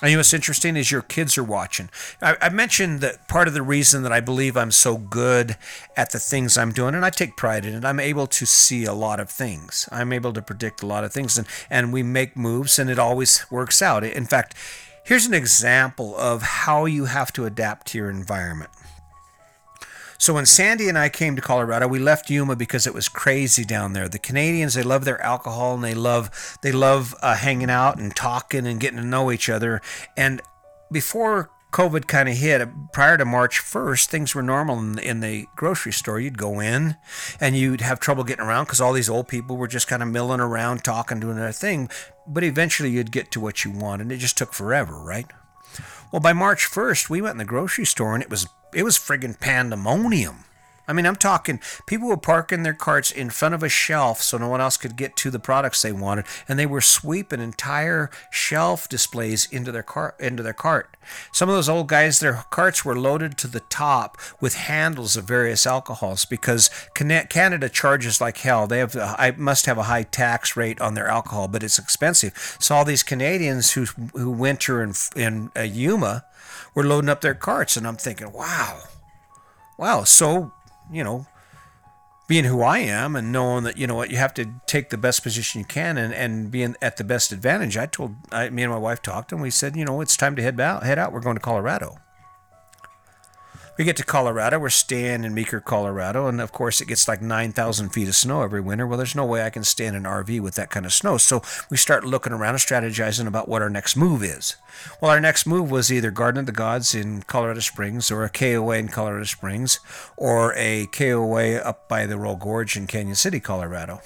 You 0.05 0.11
know 0.11 0.19
what's 0.19 0.35
interesting 0.35 0.75
is 0.75 0.91
your 0.91 1.01
kids 1.01 1.35
are 1.35 1.43
watching. 1.43 1.89
I, 2.21 2.35
I, 2.39 2.49
mentioned 2.49 3.01
that 3.01 3.27
part 3.27 3.47
of 3.47 3.55
the 3.55 3.63
reason 3.63 4.03
that 4.03 4.11
I 4.11 4.19
believe 4.19 4.55
I'm 4.55 4.69
so 4.69 4.97
good 4.97 5.57
at 5.97 6.11
the 6.11 6.19
things 6.19 6.57
I'm 6.57 6.71
doing, 6.71 6.93
and 6.93 7.03
I 7.03 7.09
take 7.09 7.35
pride 7.35 7.65
in 7.65 7.73
it, 7.73 7.83
I'm 7.83 7.99
able 7.99 8.27
to 8.27 8.45
see 8.45 8.85
a 8.85 8.93
lot 8.93 9.19
of 9.19 9.31
things. 9.31 9.89
I'm 9.91 10.13
able 10.13 10.31
to 10.33 10.43
predict 10.43 10.83
a 10.83 10.85
lot 10.85 11.03
of 11.03 11.11
things, 11.11 11.39
and, 11.39 11.47
and 11.71 11.91
we 11.91 12.03
make 12.03 12.37
moves, 12.37 12.77
and 12.77 12.87
it 12.87 12.99
always 12.99 13.49
works 13.49 13.81
out. 13.81 14.03
In 14.03 14.25
fact, 14.25 14.53
here's 15.03 15.25
an 15.25 15.33
example 15.33 16.15
of 16.17 16.43
how 16.43 16.85
you 16.85 17.05
have 17.05 17.33
to 17.33 17.45
adapt 17.45 17.87
to 17.87 17.97
your 17.97 18.11
environment. 18.11 18.69
So 20.17 20.33
when 20.33 20.45
Sandy 20.45 20.87
and 20.89 20.97
I 20.97 21.09
came 21.09 21.35
to 21.35 21.41
Colorado, 21.41 21.87
we 21.87 21.99
left 21.99 22.29
Yuma 22.29 22.55
because 22.55 22.87
it 22.87 22.93
was 22.93 23.09
crazy 23.09 23.65
down 23.65 23.93
there. 23.93 24.07
The 24.07 24.19
Canadians, 24.19 24.73
they 24.73 24.83
love 24.83 25.05
their 25.05 25.21
alcohol 25.21 25.75
and 25.75 25.83
they 25.83 25.93
love 25.93 26.57
they 26.61 26.71
love 26.71 27.15
uh, 27.21 27.35
hanging 27.35 27.69
out 27.69 27.99
and 27.99 28.15
talking 28.15 28.65
and 28.65 28.79
getting 28.79 28.99
to 28.99 29.05
know 29.05 29.31
each 29.31 29.49
other. 29.49 29.81
And 30.15 30.41
before 30.91 31.49
COVID 31.75 32.07
kind 32.07 32.29
of 32.29 32.37
hit, 32.37 32.65
prior 32.93 33.17
to 33.17 33.25
March 33.25 33.59
1st, 33.59 34.05
things 34.05 34.33
were 34.33 34.41
normal 34.41 34.79
in 34.79 34.93
the, 34.93 35.09
in 35.09 35.19
the 35.19 35.45
grocery 35.57 35.91
store. 35.91 36.21
You'd 36.21 36.37
go 36.37 36.61
in 36.61 36.95
and 37.41 37.57
you'd 37.57 37.81
have 37.81 37.99
trouble 37.99 38.23
getting 38.23 38.45
around 38.45 38.63
because 38.65 38.79
all 38.79 38.93
these 38.93 39.09
old 39.09 39.27
people 39.27 39.57
were 39.57 39.67
just 39.67 39.87
kind 39.87 40.01
of 40.01 40.07
milling 40.07 40.39
around, 40.39 40.85
talking, 40.85 41.19
doing 41.19 41.35
their 41.35 41.51
thing. 41.51 41.89
But 42.25 42.45
eventually 42.45 42.91
you'd 42.91 43.11
get 43.11 43.29
to 43.31 43.41
what 43.41 43.65
you 43.65 43.71
want, 43.71 44.01
and 44.01 44.09
it 44.09 44.17
just 44.17 44.37
took 44.37 44.53
forever, 44.53 44.97
right? 44.97 45.25
Well, 46.13 46.21
by 46.21 46.31
March 46.31 46.65
1st, 46.65 47.09
we 47.09 47.21
went 47.21 47.33
in 47.33 47.39
the 47.39 47.45
grocery 47.45 47.85
store 47.85 48.13
and 48.13 48.23
it 48.23 48.29
was 48.29 48.47
it 48.75 48.83
was 48.83 48.97
friggin' 48.97 49.39
pandemonium. 49.39 50.45
I 50.87 50.93
mean, 50.93 51.05
I'm 51.05 51.15
talking 51.15 51.59
people 51.85 52.07
were 52.07 52.17
parking 52.17 52.63
their 52.63 52.73
carts 52.73 53.11
in 53.11 53.29
front 53.29 53.55
of 53.55 53.63
a 53.63 53.69
shelf 53.69 54.21
so 54.21 54.37
no 54.37 54.47
one 54.47 54.61
else 54.61 54.77
could 54.77 54.95
get 54.95 55.15
to 55.17 55.31
the 55.31 55.39
products 55.39 55.81
they 55.81 55.91
wanted, 55.91 56.25
and 56.47 56.59
they 56.59 56.65
were 56.65 56.81
sweeping 56.81 57.41
entire 57.41 58.09
shelf 58.29 58.87
displays 58.87 59.47
into 59.51 59.71
their 59.71 59.83
cart 59.83 60.15
into 60.19 60.43
their 60.43 60.53
cart. 60.53 60.95
Some 61.31 61.49
of 61.49 61.55
those 61.55 61.69
old 61.69 61.87
guys, 61.87 62.19
their 62.19 62.45
carts 62.49 62.85
were 62.85 62.97
loaded 62.97 63.37
to 63.39 63.47
the 63.47 63.61
top 63.61 64.17
with 64.39 64.55
handles 64.55 65.15
of 65.15 65.25
various 65.25 65.65
alcohols 65.65 66.25
because 66.25 66.69
Canada 66.93 67.69
charges 67.69 68.21
like 68.21 68.37
hell. 68.37 68.67
They 68.67 68.79
have 68.79 68.95
I 68.95 69.33
must 69.37 69.65
have 69.65 69.77
a 69.77 69.83
high 69.83 70.03
tax 70.03 70.55
rate 70.55 70.79
on 70.81 70.93
their 70.93 71.07
alcohol, 71.07 71.47
but 71.47 71.63
it's 71.63 71.79
expensive. 71.79 72.57
So 72.59 72.75
all 72.75 72.85
these 72.85 73.03
Canadians 73.03 73.71
who 73.71 73.85
who 74.13 74.29
winter 74.29 74.83
in 74.83 74.93
in 75.15 75.51
uh, 75.55 75.61
Yuma 75.61 76.25
were 76.75 76.83
loading 76.83 77.09
up 77.09 77.21
their 77.21 77.33
carts, 77.33 77.75
and 77.77 77.87
I'm 77.87 77.95
thinking, 77.95 78.31
wow, 78.31 78.81
wow. 79.77 80.03
So 80.03 80.51
you 80.91 81.03
know, 81.03 81.25
being 82.27 82.45
who 82.45 82.61
I 82.61 82.79
am 82.79 83.15
and 83.15 83.31
knowing 83.31 83.63
that 83.63 83.77
you 83.77 83.87
know 83.87 83.95
what 83.95 84.11
you 84.11 84.17
have 84.17 84.33
to 84.35 84.45
take 84.67 84.89
the 84.89 84.97
best 84.97 85.23
position 85.23 85.59
you 85.59 85.65
can 85.65 85.97
and, 85.97 86.13
and 86.13 86.51
being 86.51 86.75
at 86.81 86.97
the 86.97 87.03
best 87.03 87.31
advantage, 87.31 87.77
I 87.77 87.85
told 87.85 88.15
I, 88.31 88.49
me 88.49 88.63
and 88.63 88.71
my 88.71 88.77
wife 88.77 89.01
talked 89.01 89.31
and 89.31 89.41
we 89.41 89.49
said, 89.49 89.75
you 89.75 89.85
know, 89.85 90.01
it's 90.01 90.17
time 90.17 90.35
to 90.35 90.41
head 90.41 90.59
out. 90.59 90.83
Head 90.83 90.99
out. 90.99 91.11
We're 91.11 91.21
going 91.21 91.35
to 91.35 91.41
Colorado. 91.41 91.97
We 93.77 93.83
get 93.83 93.97
to 93.97 94.05
Colorado. 94.05 94.57
We're 94.57 94.69
staying 94.69 95.25
in 95.25 95.33
Meeker, 95.33 95.59
Colorado, 95.59 96.27
and 96.27 96.39
of 96.39 96.53
course 96.53 96.79
it 96.79 96.87
gets 96.87 97.09
like 97.09 97.21
9,000 97.21 97.89
feet 97.89 98.07
of 98.07 98.15
snow 98.15 98.41
every 98.41 98.61
winter. 98.61 98.87
Well, 98.87 98.97
there's 98.97 99.15
no 99.15 99.25
way 99.25 99.43
I 99.43 99.49
can 99.49 99.65
stay 99.65 99.85
in 99.85 99.95
an 99.95 100.03
RV 100.03 100.39
with 100.39 100.55
that 100.55 100.69
kind 100.69 100.85
of 100.85 100.93
snow. 100.93 101.17
So 101.17 101.41
we 101.69 101.75
start 101.75 102.05
looking 102.05 102.31
around 102.31 102.51
and 102.51 102.59
strategizing 102.59 103.27
about 103.27 103.49
what 103.49 103.61
our 103.61 103.69
next 103.69 103.97
move 103.97 104.23
is. 104.23 104.55
Well, 105.01 105.11
our 105.11 105.19
next 105.19 105.45
move 105.45 105.69
was 105.69 105.91
either 105.91 106.09
Garden 106.09 106.39
of 106.39 106.45
the 106.45 106.53
Gods 106.53 106.95
in 106.95 107.23
Colorado 107.23 107.59
Springs, 107.59 108.09
or 108.09 108.23
a 108.23 108.29
KOA 108.29 108.77
in 108.77 108.87
Colorado 108.87 109.25
Springs, 109.25 109.81
or 110.15 110.53
a 110.55 110.85
KOA 110.87 111.55
up 111.57 111.89
by 111.89 112.05
the 112.05 112.17
Royal 112.17 112.37
Gorge 112.37 112.77
in 112.77 112.87
Cañon 112.87 113.17
City, 113.17 113.41
Colorado. 113.41 113.99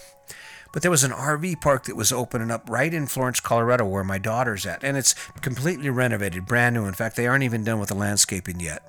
But 0.73 0.81
there 0.81 0.91
was 0.91 1.03
an 1.03 1.11
RV 1.11 1.61
park 1.61 1.83
that 1.83 1.95
was 1.95 2.11
opening 2.11 2.49
up 2.49 2.67
right 2.67 2.93
in 2.93 3.05
Florence, 3.05 3.39
Colorado, 3.39 3.85
where 3.85 4.03
my 4.03 4.17
daughter's 4.17 4.65
at. 4.65 4.83
And 4.83 4.97
it's 4.97 5.13
completely 5.41 5.91
renovated, 5.91 6.47
brand 6.47 6.73
new. 6.73 6.85
In 6.85 6.93
fact, 6.95 7.15
they 7.15 7.27
aren't 7.27 7.43
even 7.43 7.63
done 7.63 7.79
with 7.79 7.89
the 7.89 7.95
landscaping 7.95 8.59
yet. 8.59 8.81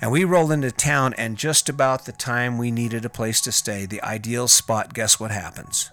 And 0.00 0.10
we 0.10 0.24
rolled 0.24 0.52
into 0.52 0.70
town, 0.70 1.14
and 1.18 1.36
just 1.36 1.68
about 1.68 2.04
the 2.04 2.12
time 2.12 2.58
we 2.58 2.70
needed 2.70 3.04
a 3.04 3.10
place 3.10 3.40
to 3.42 3.52
stay, 3.52 3.86
the 3.86 4.02
ideal 4.02 4.48
spot, 4.48 4.94
guess 4.94 5.20
what 5.20 5.30
happens? 5.30 5.90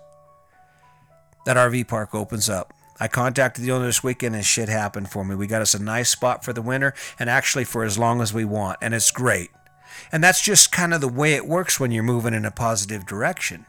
That 1.45 1.57
RV 1.57 1.87
park 1.87 2.13
opens 2.13 2.49
up. 2.49 2.73
I 2.99 3.07
contacted 3.07 3.63
the 3.63 3.71
owner 3.71 3.85
this 3.85 4.03
weekend 4.03 4.35
and 4.35 4.43
shit 4.43 4.67
happened 4.67 5.09
for 5.09 5.23
me. 5.23 5.33
We 5.33 5.47
got 5.47 5.61
us 5.61 5.73
a 5.73 5.81
nice 5.81 6.09
spot 6.09 6.43
for 6.43 6.51
the 6.51 6.61
winter 6.61 6.93
and 7.17 7.29
actually 7.29 7.63
for 7.63 7.83
as 7.85 7.97
long 7.97 8.21
as 8.21 8.33
we 8.33 8.43
want, 8.43 8.77
and 8.81 8.93
it's 8.93 9.11
great. 9.11 9.49
And 10.11 10.23
that's 10.23 10.41
just 10.41 10.71
kind 10.71 10.93
of 10.93 11.01
the 11.01 11.07
way 11.07 11.33
it 11.33 11.47
works 11.47 11.79
when 11.79 11.91
you're 11.91 12.03
moving 12.03 12.33
in 12.33 12.45
a 12.45 12.51
positive 12.51 13.05
direction. 13.05 13.65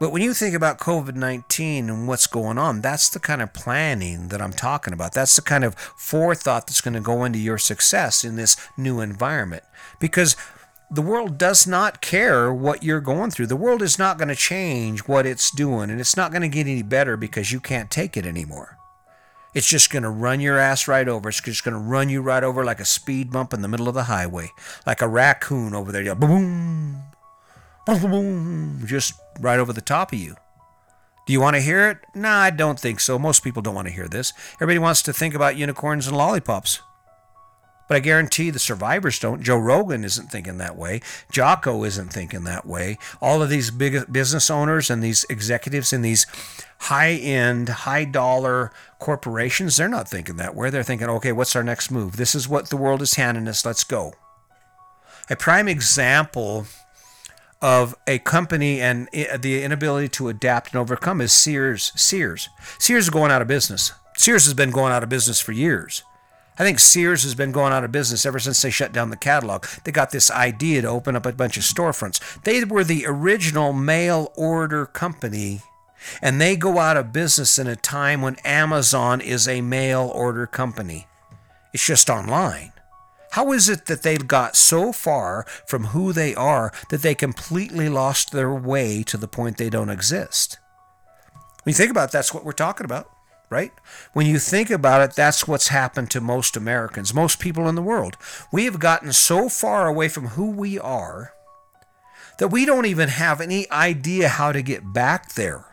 But 0.00 0.12
when 0.12 0.22
you 0.22 0.32
think 0.32 0.54
about 0.54 0.78
COVID 0.78 1.14
19 1.14 1.90
and 1.90 2.08
what's 2.08 2.26
going 2.26 2.56
on, 2.56 2.80
that's 2.80 3.10
the 3.10 3.20
kind 3.20 3.42
of 3.42 3.52
planning 3.52 4.28
that 4.28 4.40
I'm 4.40 4.54
talking 4.54 4.94
about. 4.94 5.12
That's 5.12 5.36
the 5.36 5.42
kind 5.42 5.62
of 5.62 5.74
forethought 5.74 6.66
that's 6.66 6.80
going 6.80 6.94
to 6.94 7.00
go 7.00 7.22
into 7.22 7.38
your 7.38 7.58
success 7.58 8.24
in 8.24 8.36
this 8.36 8.56
new 8.78 9.00
environment. 9.00 9.62
Because 10.00 10.36
the 10.90 11.02
world 11.02 11.36
does 11.36 11.66
not 11.66 12.00
care 12.00 12.52
what 12.52 12.82
you're 12.82 13.02
going 13.02 13.30
through. 13.30 13.46
The 13.46 13.56
world 13.56 13.82
is 13.82 13.98
not 13.98 14.16
going 14.16 14.28
to 14.28 14.34
change 14.34 15.00
what 15.00 15.26
it's 15.26 15.50
doing, 15.50 15.90
and 15.90 16.00
it's 16.00 16.16
not 16.16 16.32
going 16.32 16.42
to 16.42 16.48
get 16.48 16.66
any 16.66 16.82
better 16.82 17.18
because 17.18 17.52
you 17.52 17.60
can't 17.60 17.90
take 17.90 18.16
it 18.16 18.24
anymore. 18.24 18.78
It's 19.52 19.68
just 19.68 19.90
going 19.90 20.04
to 20.04 20.10
run 20.10 20.40
your 20.40 20.58
ass 20.58 20.88
right 20.88 21.08
over. 21.08 21.28
It's 21.28 21.42
just 21.42 21.62
going 21.62 21.74
to 21.74 21.80
run 21.80 22.08
you 22.08 22.22
right 22.22 22.42
over 22.42 22.64
like 22.64 22.80
a 22.80 22.84
speed 22.86 23.30
bump 23.30 23.52
in 23.52 23.60
the 23.60 23.68
middle 23.68 23.88
of 23.88 23.94
the 23.94 24.04
highway, 24.04 24.50
like 24.86 25.02
a 25.02 25.08
raccoon 25.08 25.74
over 25.74 25.92
there. 25.92 26.14
Boom, 26.14 27.02
just 28.86 29.14
right 29.40 29.58
over 29.58 29.72
the 29.72 29.80
top 29.80 30.12
of 30.12 30.18
you. 30.18 30.36
Do 31.26 31.32
you 31.32 31.40
want 31.40 31.56
to 31.56 31.62
hear 31.62 31.88
it? 31.88 31.98
Nah, 32.14 32.40
I 32.40 32.50
don't 32.50 32.80
think 32.80 32.98
so. 33.00 33.18
Most 33.18 33.44
people 33.44 33.62
don't 33.62 33.74
want 33.74 33.88
to 33.88 33.94
hear 33.94 34.08
this. 34.08 34.32
Everybody 34.56 34.78
wants 34.78 35.02
to 35.02 35.12
think 35.12 35.34
about 35.34 35.56
unicorns 35.56 36.06
and 36.06 36.16
lollipops. 36.16 36.80
But 37.90 37.96
I 37.96 38.00
guarantee 38.00 38.50
the 38.50 38.60
survivors 38.60 39.18
don't. 39.18 39.42
Joe 39.42 39.56
Rogan 39.56 40.04
isn't 40.04 40.30
thinking 40.30 40.58
that 40.58 40.76
way. 40.76 41.00
Jocko 41.32 41.82
isn't 41.82 42.12
thinking 42.12 42.44
that 42.44 42.64
way. 42.64 42.98
All 43.20 43.42
of 43.42 43.48
these 43.50 43.72
big 43.72 44.12
business 44.12 44.48
owners 44.48 44.90
and 44.90 45.02
these 45.02 45.26
executives 45.28 45.92
in 45.92 46.02
these 46.02 46.24
high 46.82 47.14
end, 47.14 47.68
high 47.68 48.04
dollar 48.04 48.70
corporations, 49.00 49.76
they're 49.76 49.88
not 49.88 50.08
thinking 50.08 50.36
that 50.36 50.54
way. 50.54 50.70
They're 50.70 50.84
thinking, 50.84 51.08
okay, 51.08 51.32
what's 51.32 51.56
our 51.56 51.64
next 51.64 51.90
move? 51.90 52.16
This 52.16 52.36
is 52.36 52.48
what 52.48 52.70
the 52.70 52.76
world 52.76 53.02
is 53.02 53.14
handing 53.14 53.48
us. 53.48 53.66
Let's 53.66 53.82
go. 53.82 54.14
A 55.28 55.34
prime 55.34 55.66
example 55.66 56.66
of 57.62 57.94
a 58.06 58.18
company 58.18 58.80
and 58.80 59.08
the 59.12 59.62
inability 59.62 60.08
to 60.08 60.28
adapt 60.28 60.72
and 60.72 60.80
overcome 60.80 61.20
is 61.20 61.32
Sears. 61.32 61.92
Sears. 61.94 62.48
Sears 62.78 63.04
is 63.04 63.10
going 63.10 63.30
out 63.30 63.42
of 63.42 63.48
business. 63.48 63.92
Sears 64.16 64.44
has 64.44 64.54
been 64.54 64.70
going 64.70 64.92
out 64.92 65.02
of 65.02 65.08
business 65.08 65.40
for 65.40 65.52
years. 65.52 66.02
I 66.58 66.62
think 66.62 66.78
Sears 66.78 67.22
has 67.22 67.34
been 67.34 67.52
going 67.52 67.72
out 67.72 67.84
of 67.84 67.92
business 67.92 68.26
ever 68.26 68.38
since 68.38 68.60
they 68.60 68.70
shut 68.70 68.92
down 68.92 69.08
the 69.08 69.16
catalog. 69.16 69.64
They 69.84 69.92
got 69.92 70.10
this 70.10 70.30
idea 70.30 70.82
to 70.82 70.88
open 70.88 71.16
up 71.16 71.24
a 71.24 71.32
bunch 71.32 71.56
of 71.56 71.62
storefronts. 71.62 72.42
They 72.42 72.62
were 72.64 72.84
the 72.84 73.06
original 73.06 73.72
mail 73.72 74.30
order 74.36 74.84
company, 74.84 75.62
and 76.20 76.38
they 76.38 76.56
go 76.56 76.78
out 76.78 76.98
of 76.98 77.14
business 77.14 77.58
in 77.58 77.66
a 77.66 77.76
time 77.76 78.20
when 78.20 78.36
Amazon 78.44 79.22
is 79.22 79.48
a 79.48 79.62
mail 79.62 80.10
order 80.14 80.46
company. 80.46 81.06
It's 81.72 81.86
just 81.86 82.10
online. 82.10 82.72
How 83.30 83.52
is 83.52 83.68
it 83.68 83.86
that 83.86 84.02
they've 84.02 84.26
got 84.26 84.56
so 84.56 84.92
far 84.92 85.46
from 85.66 85.86
who 85.86 86.12
they 86.12 86.34
are 86.34 86.72
that 86.90 87.02
they 87.02 87.14
completely 87.14 87.88
lost 87.88 88.32
their 88.32 88.52
way 88.52 89.02
to 89.04 89.16
the 89.16 89.28
point 89.28 89.56
they 89.56 89.70
don't 89.70 89.88
exist? 89.90 90.58
When 91.62 91.72
you 91.72 91.76
think 91.76 91.90
about 91.90 92.08
it, 92.08 92.12
that's 92.12 92.34
what 92.34 92.44
we're 92.44 92.52
talking 92.52 92.84
about, 92.84 93.08
right? 93.48 93.70
When 94.14 94.26
you 94.26 94.38
think 94.38 94.68
about 94.70 95.02
it, 95.02 95.14
that's 95.14 95.46
what's 95.46 95.68
happened 95.68 96.10
to 96.10 96.20
most 96.20 96.56
Americans, 96.56 97.14
most 97.14 97.38
people 97.38 97.68
in 97.68 97.76
the 97.76 97.82
world. 97.82 98.16
We 98.52 98.64
have 98.64 98.80
gotten 98.80 99.12
so 99.12 99.48
far 99.48 99.86
away 99.86 100.08
from 100.08 100.28
who 100.28 100.50
we 100.50 100.78
are 100.78 101.32
that 102.38 102.48
we 102.48 102.64
don't 102.64 102.86
even 102.86 103.10
have 103.10 103.40
any 103.40 103.70
idea 103.70 104.28
how 104.28 104.50
to 104.50 104.62
get 104.62 104.92
back 104.92 105.34
there. 105.34 105.69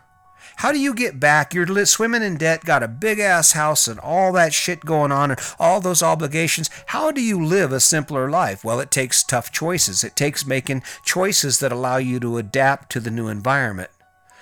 How 0.57 0.71
do 0.71 0.79
you 0.79 0.95
get 0.95 1.19
back? 1.19 1.53
You're 1.53 1.85
swimming 1.85 2.23
in 2.23 2.37
debt, 2.37 2.65
got 2.65 2.81
a 2.81 2.87
big 2.87 3.19
ass 3.19 3.51
house, 3.51 3.87
and 3.87 3.99
all 3.99 4.31
that 4.33 4.55
shit 4.55 4.79
going 4.79 5.11
on, 5.11 5.29
and 5.29 5.39
all 5.59 5.79
those 5.79 6.01
obligations. 6.01 6.71
How 6.87 7.11
do 7.11 7.21
you 7.21 7.45
live 7.45 7.71
a 7.71 7.79
simpler 7.79 8.27
life? 8.27 8.63
Well, 8.63 8.79
it 8.79 8.89
takes 8.89 9.23
tough 9.23 9.51
choices. 9.51 10.03
It 10.03 10.15
takes 10.15 10.47
making 10.47 10.81
choices 11.05 11.59
that 11.59 11.71
allow 11.71 11.97
you 11.97 12.19
to 12.21 12.39
adapt 12.39 12.91
to 12.93 12.99
the 12.99 13.11
new 13.11 13.27
environment. 13.27 13.91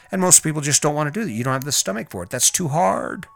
And 0.10 0.22
most 0.22 0.42
people 0.42 0.62
just 0.62 0.82
don't 0.82 0.96
want 0.96 1.14
to 1.14 1.20
do 1.20 1.26
that. 1.26 1.34
You 1.34 1.44
don't 1.44 1.52
have 1.52 1.66
the 1.66 1.74
stomach 1.74 2.10
for 2.10 2.24
it. 2.24 2.30
That's 2.30 2.50
too 2.50 2.70
hard. 2.70 3.28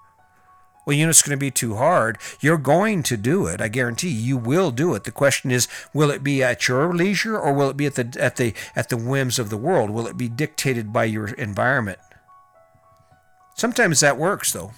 Well, 0.86 0.96
you 0.96 1.06
know 1.06 1.10
it's 1.10 1.22
going 1.22 1.38
to 1.38 1.38
be 1.38 1.52
too 1.52 1.76
hard. 1.76 2.18
You're 2.40 2.58
going 2.58 3.04
to 3.04 3.18
do 3.18 3.46
it. 3.46 3.60
I 3.60 3.68
guarantee 3.68 4.08
you, 4.08 4.22
you 4.22 4.38
will 4.38 4.72
do 4.72 4.96
it. 4.96 5.04
The 5.04 5.12
question 5.12 5.52
is, 5.52 5.68
will 5.94 6.12
it 6.12 6.24
be 6.24 6.42
at 6.42 6.70
your 6.70 6.96
leisure 6.96 7.38
or 7.38 7.52
will 7.52 7.72
it 7.72 7.78
be 7.78 7.88
at 7.88 7.96
the 7.96 8.16
at 8.18 8.38
the 8.38 8.54
at 8.74 8.88
the 8.88 8.96
whims 8.96 9.38
of 9.38 9.50
the 9.50 9.58
world? 9.58 9.90
Will 9.90 10.08
it 10.08 10.16
be 10.16 10.30
dictated 10.30 10.94
by 10.94 11.04
your 11.04 11.28
environment? 11.28 12.00
Sometimes 13.60 14.00
that 14.00 14.18
works, 14.18 14.54
though. 14.54 14.72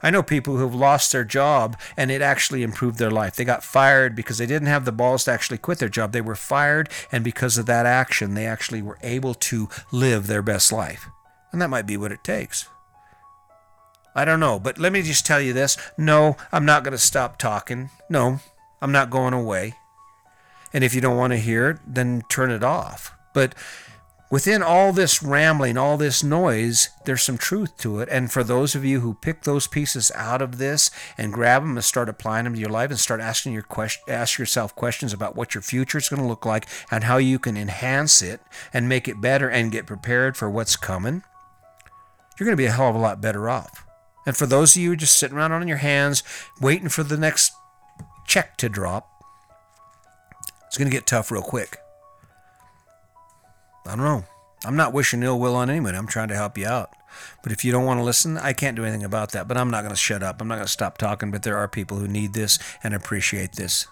I 0.00 0.10
know 0.10 0.22
people 0.22 0.56
who've 0.56 0.74
lost 0.74 1.10
their 1.10 1.24
job 1.24 1.76
and 1.96 2.12
it 2.12 2.22
actually 2.22 2.62
improved 2.62 2.98
their 2.98 3.10
life. 3.10 3.34
They 3.34 3.44
got 3.44 3.64
fired 3.64 4.14
because 4.14 4.38
they 4.38 4.46
didn't 4.46 4.68
have 4.68 4.84
the 4.84 4.92
balls 4.92 5.24
to 5.24 5.32
actually 5.32 5.58
quit 5.58 5.78
their 5.78 5.88
job. 5.88 6.12
They 6.12 6.20
were 6.20 6.36
fired, 6.36 6.88
and 7.10 7.24
because 7.24 7.58
of 7.58 7.66
that 7.66 7.86
action, 7.86 8.34
they 8.34 8.46
actually 8.46 8.82
were 8.82 8.98
able 9.02 9.34
to 9.34 9.68
live 9.90 10.28
their 10.28 10.42
best 10.42 10.70
life. 10.70 11.08
And 11.50 11.60
that 11.60 11.70
might 11.70 11.86
be 11.86 11.96
what 11.96 12.12
it 12.12 12.22
takes. 12.22 12.68
I 14.14 14.24
don't 14.24 14.38
know. 14.38 14.60
But 14.60 14.78
let 14.78 14.92
me 14.92 15.02
just 15.02 15.26
tell 15.26 15.40
you 15.40 15.52
this 15.52 15.76
no, 15.98 16.36
I'm 16.52 16.64
not 16.64 16.84
going 16.84 16.92
to 16.92 16.98
stop 16.98 17.36
talking. 17.36 17.90
No, 18.08 18.38
I'm 18.80 18.92
not 18.92 19.10
going 19.10 19.34
away. 19.34 19.74
And 20.72 20.84
if 20.84 20.94
you 20.94 21.00
don't 21.00 21.16
want 21.16 21.32
to 21.32 21.38
hear 21.38 21.70
it, 21.70 21.78
then 21.84 22.22
turn 22.28 22.52
it 22.52 22.62
off. 22.62 23.12
But 23.34 23.56
within 24.30 24.62
all 24.62 24.92
this 24.92 25.22
rambling, 25.22 25.76
all 25.76 25.96
this 25.96 26.22
noise, 26.22 26.90
there's 27.04 27.22
some 27.22 27.38
truth 27.38 27.76
to 27.78 28.00
it. 28.00 28.08
And 28.10 28.30
for 28.30 28.42
those 28.42 28.74
of 28.74 28.84
you 28.84 29.00
who 29.00 29.14
pick 29.14 29.42
those 29.42 29.66
pieces 29.66 30.10
out 30.14 30.42
of 30.42 30.58
this 30.58 30.90
and 31.16 31.32
grab 31.32 31.62
them 31.62 31.76
and 31.76 31.84
start 31.84 32.08
applying 32.08 32.44
them 32.44 32.54
to 32.54 32.60
your 32.60 32.70
life 32.70 32.90
and 32.90 32.98
start 32.98 33.20
asking 33.20 33.52
your 33.52 33.62
question, 33.62 34.02
ask 34.08 34.38
yourself 34.38 34.74
questions 34.74 35.12
about 35.12 35.36
what 35.36 35.54
your 35.54 35.62
future 35.62 35.98
is 35.98 36.08
going 36.08 36.22
to 36.22 36.28
look 36.28 36.44
like 36.44 36.66
and 36.90 37.04
how 37.04 37.16
you 37.16 37.38
can 37.38 37.56
enhance 37.56 38.22
it 38.22 38.40
and 38.72 38.88
make 38.88 39.08
it 39.08 39.20
better 39.20 39.48
and 39.48 39.72
get 39.72 39.86
prepared 39.86 40.36
for 40.36 40.50
what's 40.50 40.76
coming, 40.76 41.22
you're 42.38 42.46
going 42.46 42.56
to 42.56 42.60
be 42.60 42.66
a 42.66 42.72
hell 42.72 42.88
of 42.88 42.96
a 42.96 42.98
lot 42.98 43.20
better 43.20 43.48
off. 43.48 43.86
And 44.26 44.36
for 44.36 44.46
those 44.46 44.76
of 44.76 44.82
you 44.82 44.96
just 44.96 45.18
sitting 45.18 45.36
around 45.36 45.52
on 45.52 45.68
your 45.68 45.76
hands 45.78 46.24
waiting 46.60 46.88
for 46.88 47.04
the 47.04 47.16
next 47.16 47.52
check 48.26 48.56
to 48.56 48.68
drop, 48.68 49.08
it's 50.66 50.76
going 50.76 50.90
to 50.90 50.96
get 50.96 51.06
tough 51.06 51.30
real 51.30 51.42
quick. 51.42 51.78
I 53.86 53.90
don't 53.90 54.04
know. 54.04 54.24
I'm 54.64 54.76
not 54.76 54.92
wishing 54.92 55.22
ill 55.22 55.38
will 55.38 55.54
on 55.54 55.70
anyone. 55.70 55.94
I'm 55.94 56.06
trying 56.06 56.28
to 56.28 56.34
help 56.34 56.58
you 56.58 56.66
out. 56.66 56.90
But 57.42 57.52
if 57.52 57.64
you 57.64 57.72
don't 57.72 57.84
want 57.84 58.00
to 58.00 58.04
listen, 58.04 58.36
I 58.36 58.52
can't 58.52 58.76
do 58.76 58.84
anything 58.84 59.04
about 59.04 59.32
that. 59.32 59.48
But 59.48 59.56
I'm 59.56 59.70
not 59.70 59.82
going 59.82 59.94
to 59.94 59.96
shut 59.96 60.22
up. 60.22 60.40
I'm 60.40 60.48
not 60.48 60.56
going 60.56 60.66
to 60.66 60.72
stop 60.72 60.98
talking. 60.98 61.30
But 61.30 61.42
there 61.42 61.56
are 61.56 61.68
people 61.68 61.98
who 61.98 62.08
need 62.08 62.32
this 62.32 62.58
and 62.82 62.94
appreciate 62.94 63.52
this. 63.52 63.86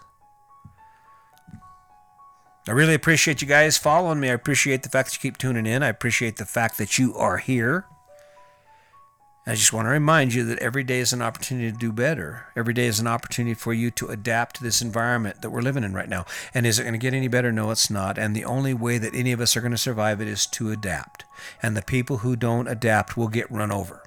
I 2.67 2.73
really 2.73 2.95
appreciate 2.95 3.43
you 3.43 3.49
guys 3.49 3.77
following 3.77 4.21
me. 4.21 4.31
I 4.31 4.35
appreciate 4.35 4.83
the 4.83 4.89
fact 4.89 5.09
that 5.09 5.15
you 5.15 5.31
keep 5.31 5.37
tuning 5.37 5.67
in. 5.67 5.83
I 5.83 5.89
appreciate 5.89 6.37
the 6.37 6.47
fact 6.47 6.79
that 6.79 6.99
you 6.99 7.15
are 7.15 7.37
here. 7.37 7.87
I 9.47 9.55
just 9.55 9.75
want 9.75 9.85
to 9.85 9.91
remind 9.91 10.33
you 10.33 10.43
that 10.45 10.59
every 10.61 10.85
day 10.85 11.01
is 11.01 11.13
an 11.13 11.21
opportunity 11.21 11.71
to 11.71 11.77
do 11.77 11.93
better. 11.93 12.47
Every 12.57 12.73
day 12.73 12.87
is 12.87 12.99
an 12.99 13.07
opportunity 13.07 13.53
for 13.53 13.75
you 13.75 13.91
to 13.91 14.07
adapt 14.07 14.57
to 14.57 14.63
this 14.63 14.81
environment 14.81 15.43
that 15.43 15.51
we're 15.51 15.61
living 15.61 15.85
in 15.85 15.93
right 15.93 16.09
now. 16.09 16.25
And 16.55 16.67
is 16.67 16.79
it 16.79 16.85
going 16.85 16.95
to 16.95 16.99
get 16.99 17.13
any 17.13 17.29
better? 17.29 17.53
No, 17.53 17.71
it's 17.71 17.91
not. 17.91 18.17
And 18.17 18.35
the 18.35 18.47
only 18.47 18.73
way 18.73 18.97
that 18.97 19.15
any 19.15 19.33
of 19.33 19.43
us 19.43 19.55
are 19.55 19.61
going 19.61 19.73
to 19.73 19.79
survive 19.79 20.23
it 20.23 20.29
is 20.29 20.47
to 20.47 20.71
adapt. 20.71 21.27
And 21.63 21.77
the 21.77 21.83
people 21.83 22.19
who 22.19 22.37
don't 22.37 22.69
adapt 22.69 23.19
will 23.19 23.29
get 23.29 23.51
run 23.51 23.71
over. 23.71 24.03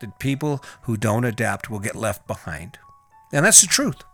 The 0.00 0.12
people 0.20 0.62
who 0.82 0.96
don't 0.96 1.24
adapt 1.24 1.68
will 1.68 1.80
get 1.80 1.96
left 1.96 2.28
behind. 2.28 2.78
And 3.32 3.44
that's 3.44 3.62
the 3.62 3.66
truth. 3.66 4.04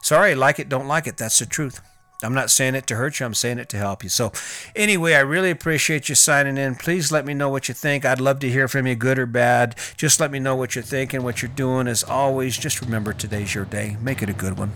Sorry, 0.00 0.36
like 0.36 0.60
it, 0.60 0.68
don't 0.68 0.86
like 0.86 1.08
it. 1.08 1.16
That's 1.16 1.40
the 1.40 1.46
truth. 1.46 1.80
I'm 2.22 2.34
not 2.34 2.50
saying 2.50 2.74
it 2.74 2.86
to 2.86 2.96
hurt 2.96 3.20
you, 3.20 3.26
I'm 3.26 3.34
saying 3.34 3.58
it 3.58 3.68
to 3.70 3.76
help 3.76 4.02
you. 4.02 4.08
So, 4.08 4.32
anyway, 4.74 5.14
I 5.14 5.20
really 5.20 5.50
appreciate 5.50 6.08
you 6.08 6.14
signing 6.14 6.56
in. 6.56 6.74
Please 6.76 7.12
let 7.12 7.26
me 7.26 7.34
know 7.34 7.48
what 7.50 7.68
you 7.68 7.74
think. 7.74 8.04
I'd 8.04 8.20
love 8.20 8.38
to 8.40 8.48
hear 8.48 8.68
from 8.68 8.86
you, 8.86 8.94
good 8.94 9.18
or 9.18 9.26
bad. 9.26 9.76
Just 9.96 10.20
let 10.20 10.30
me 10.30 10.38
know 10.38 10.56
what 10.56 10.74
you're 10.74 10.84
thinking, 10.84 11.22
what 11.22 11.42
you're 11.42 11.50
doing. 11.50 11.86
As 11.86 12.02
always, 12.02 12.56
just 12.56 12.80
remember 12.80 13.12
today's 13.12 13.54
your 13.54 13.64
day. 13.64 13.96
Make 14.00 14.22
it 14.22 14.28
a 14.28 14.34
good 14.34 14.58
one. 14.58 14.72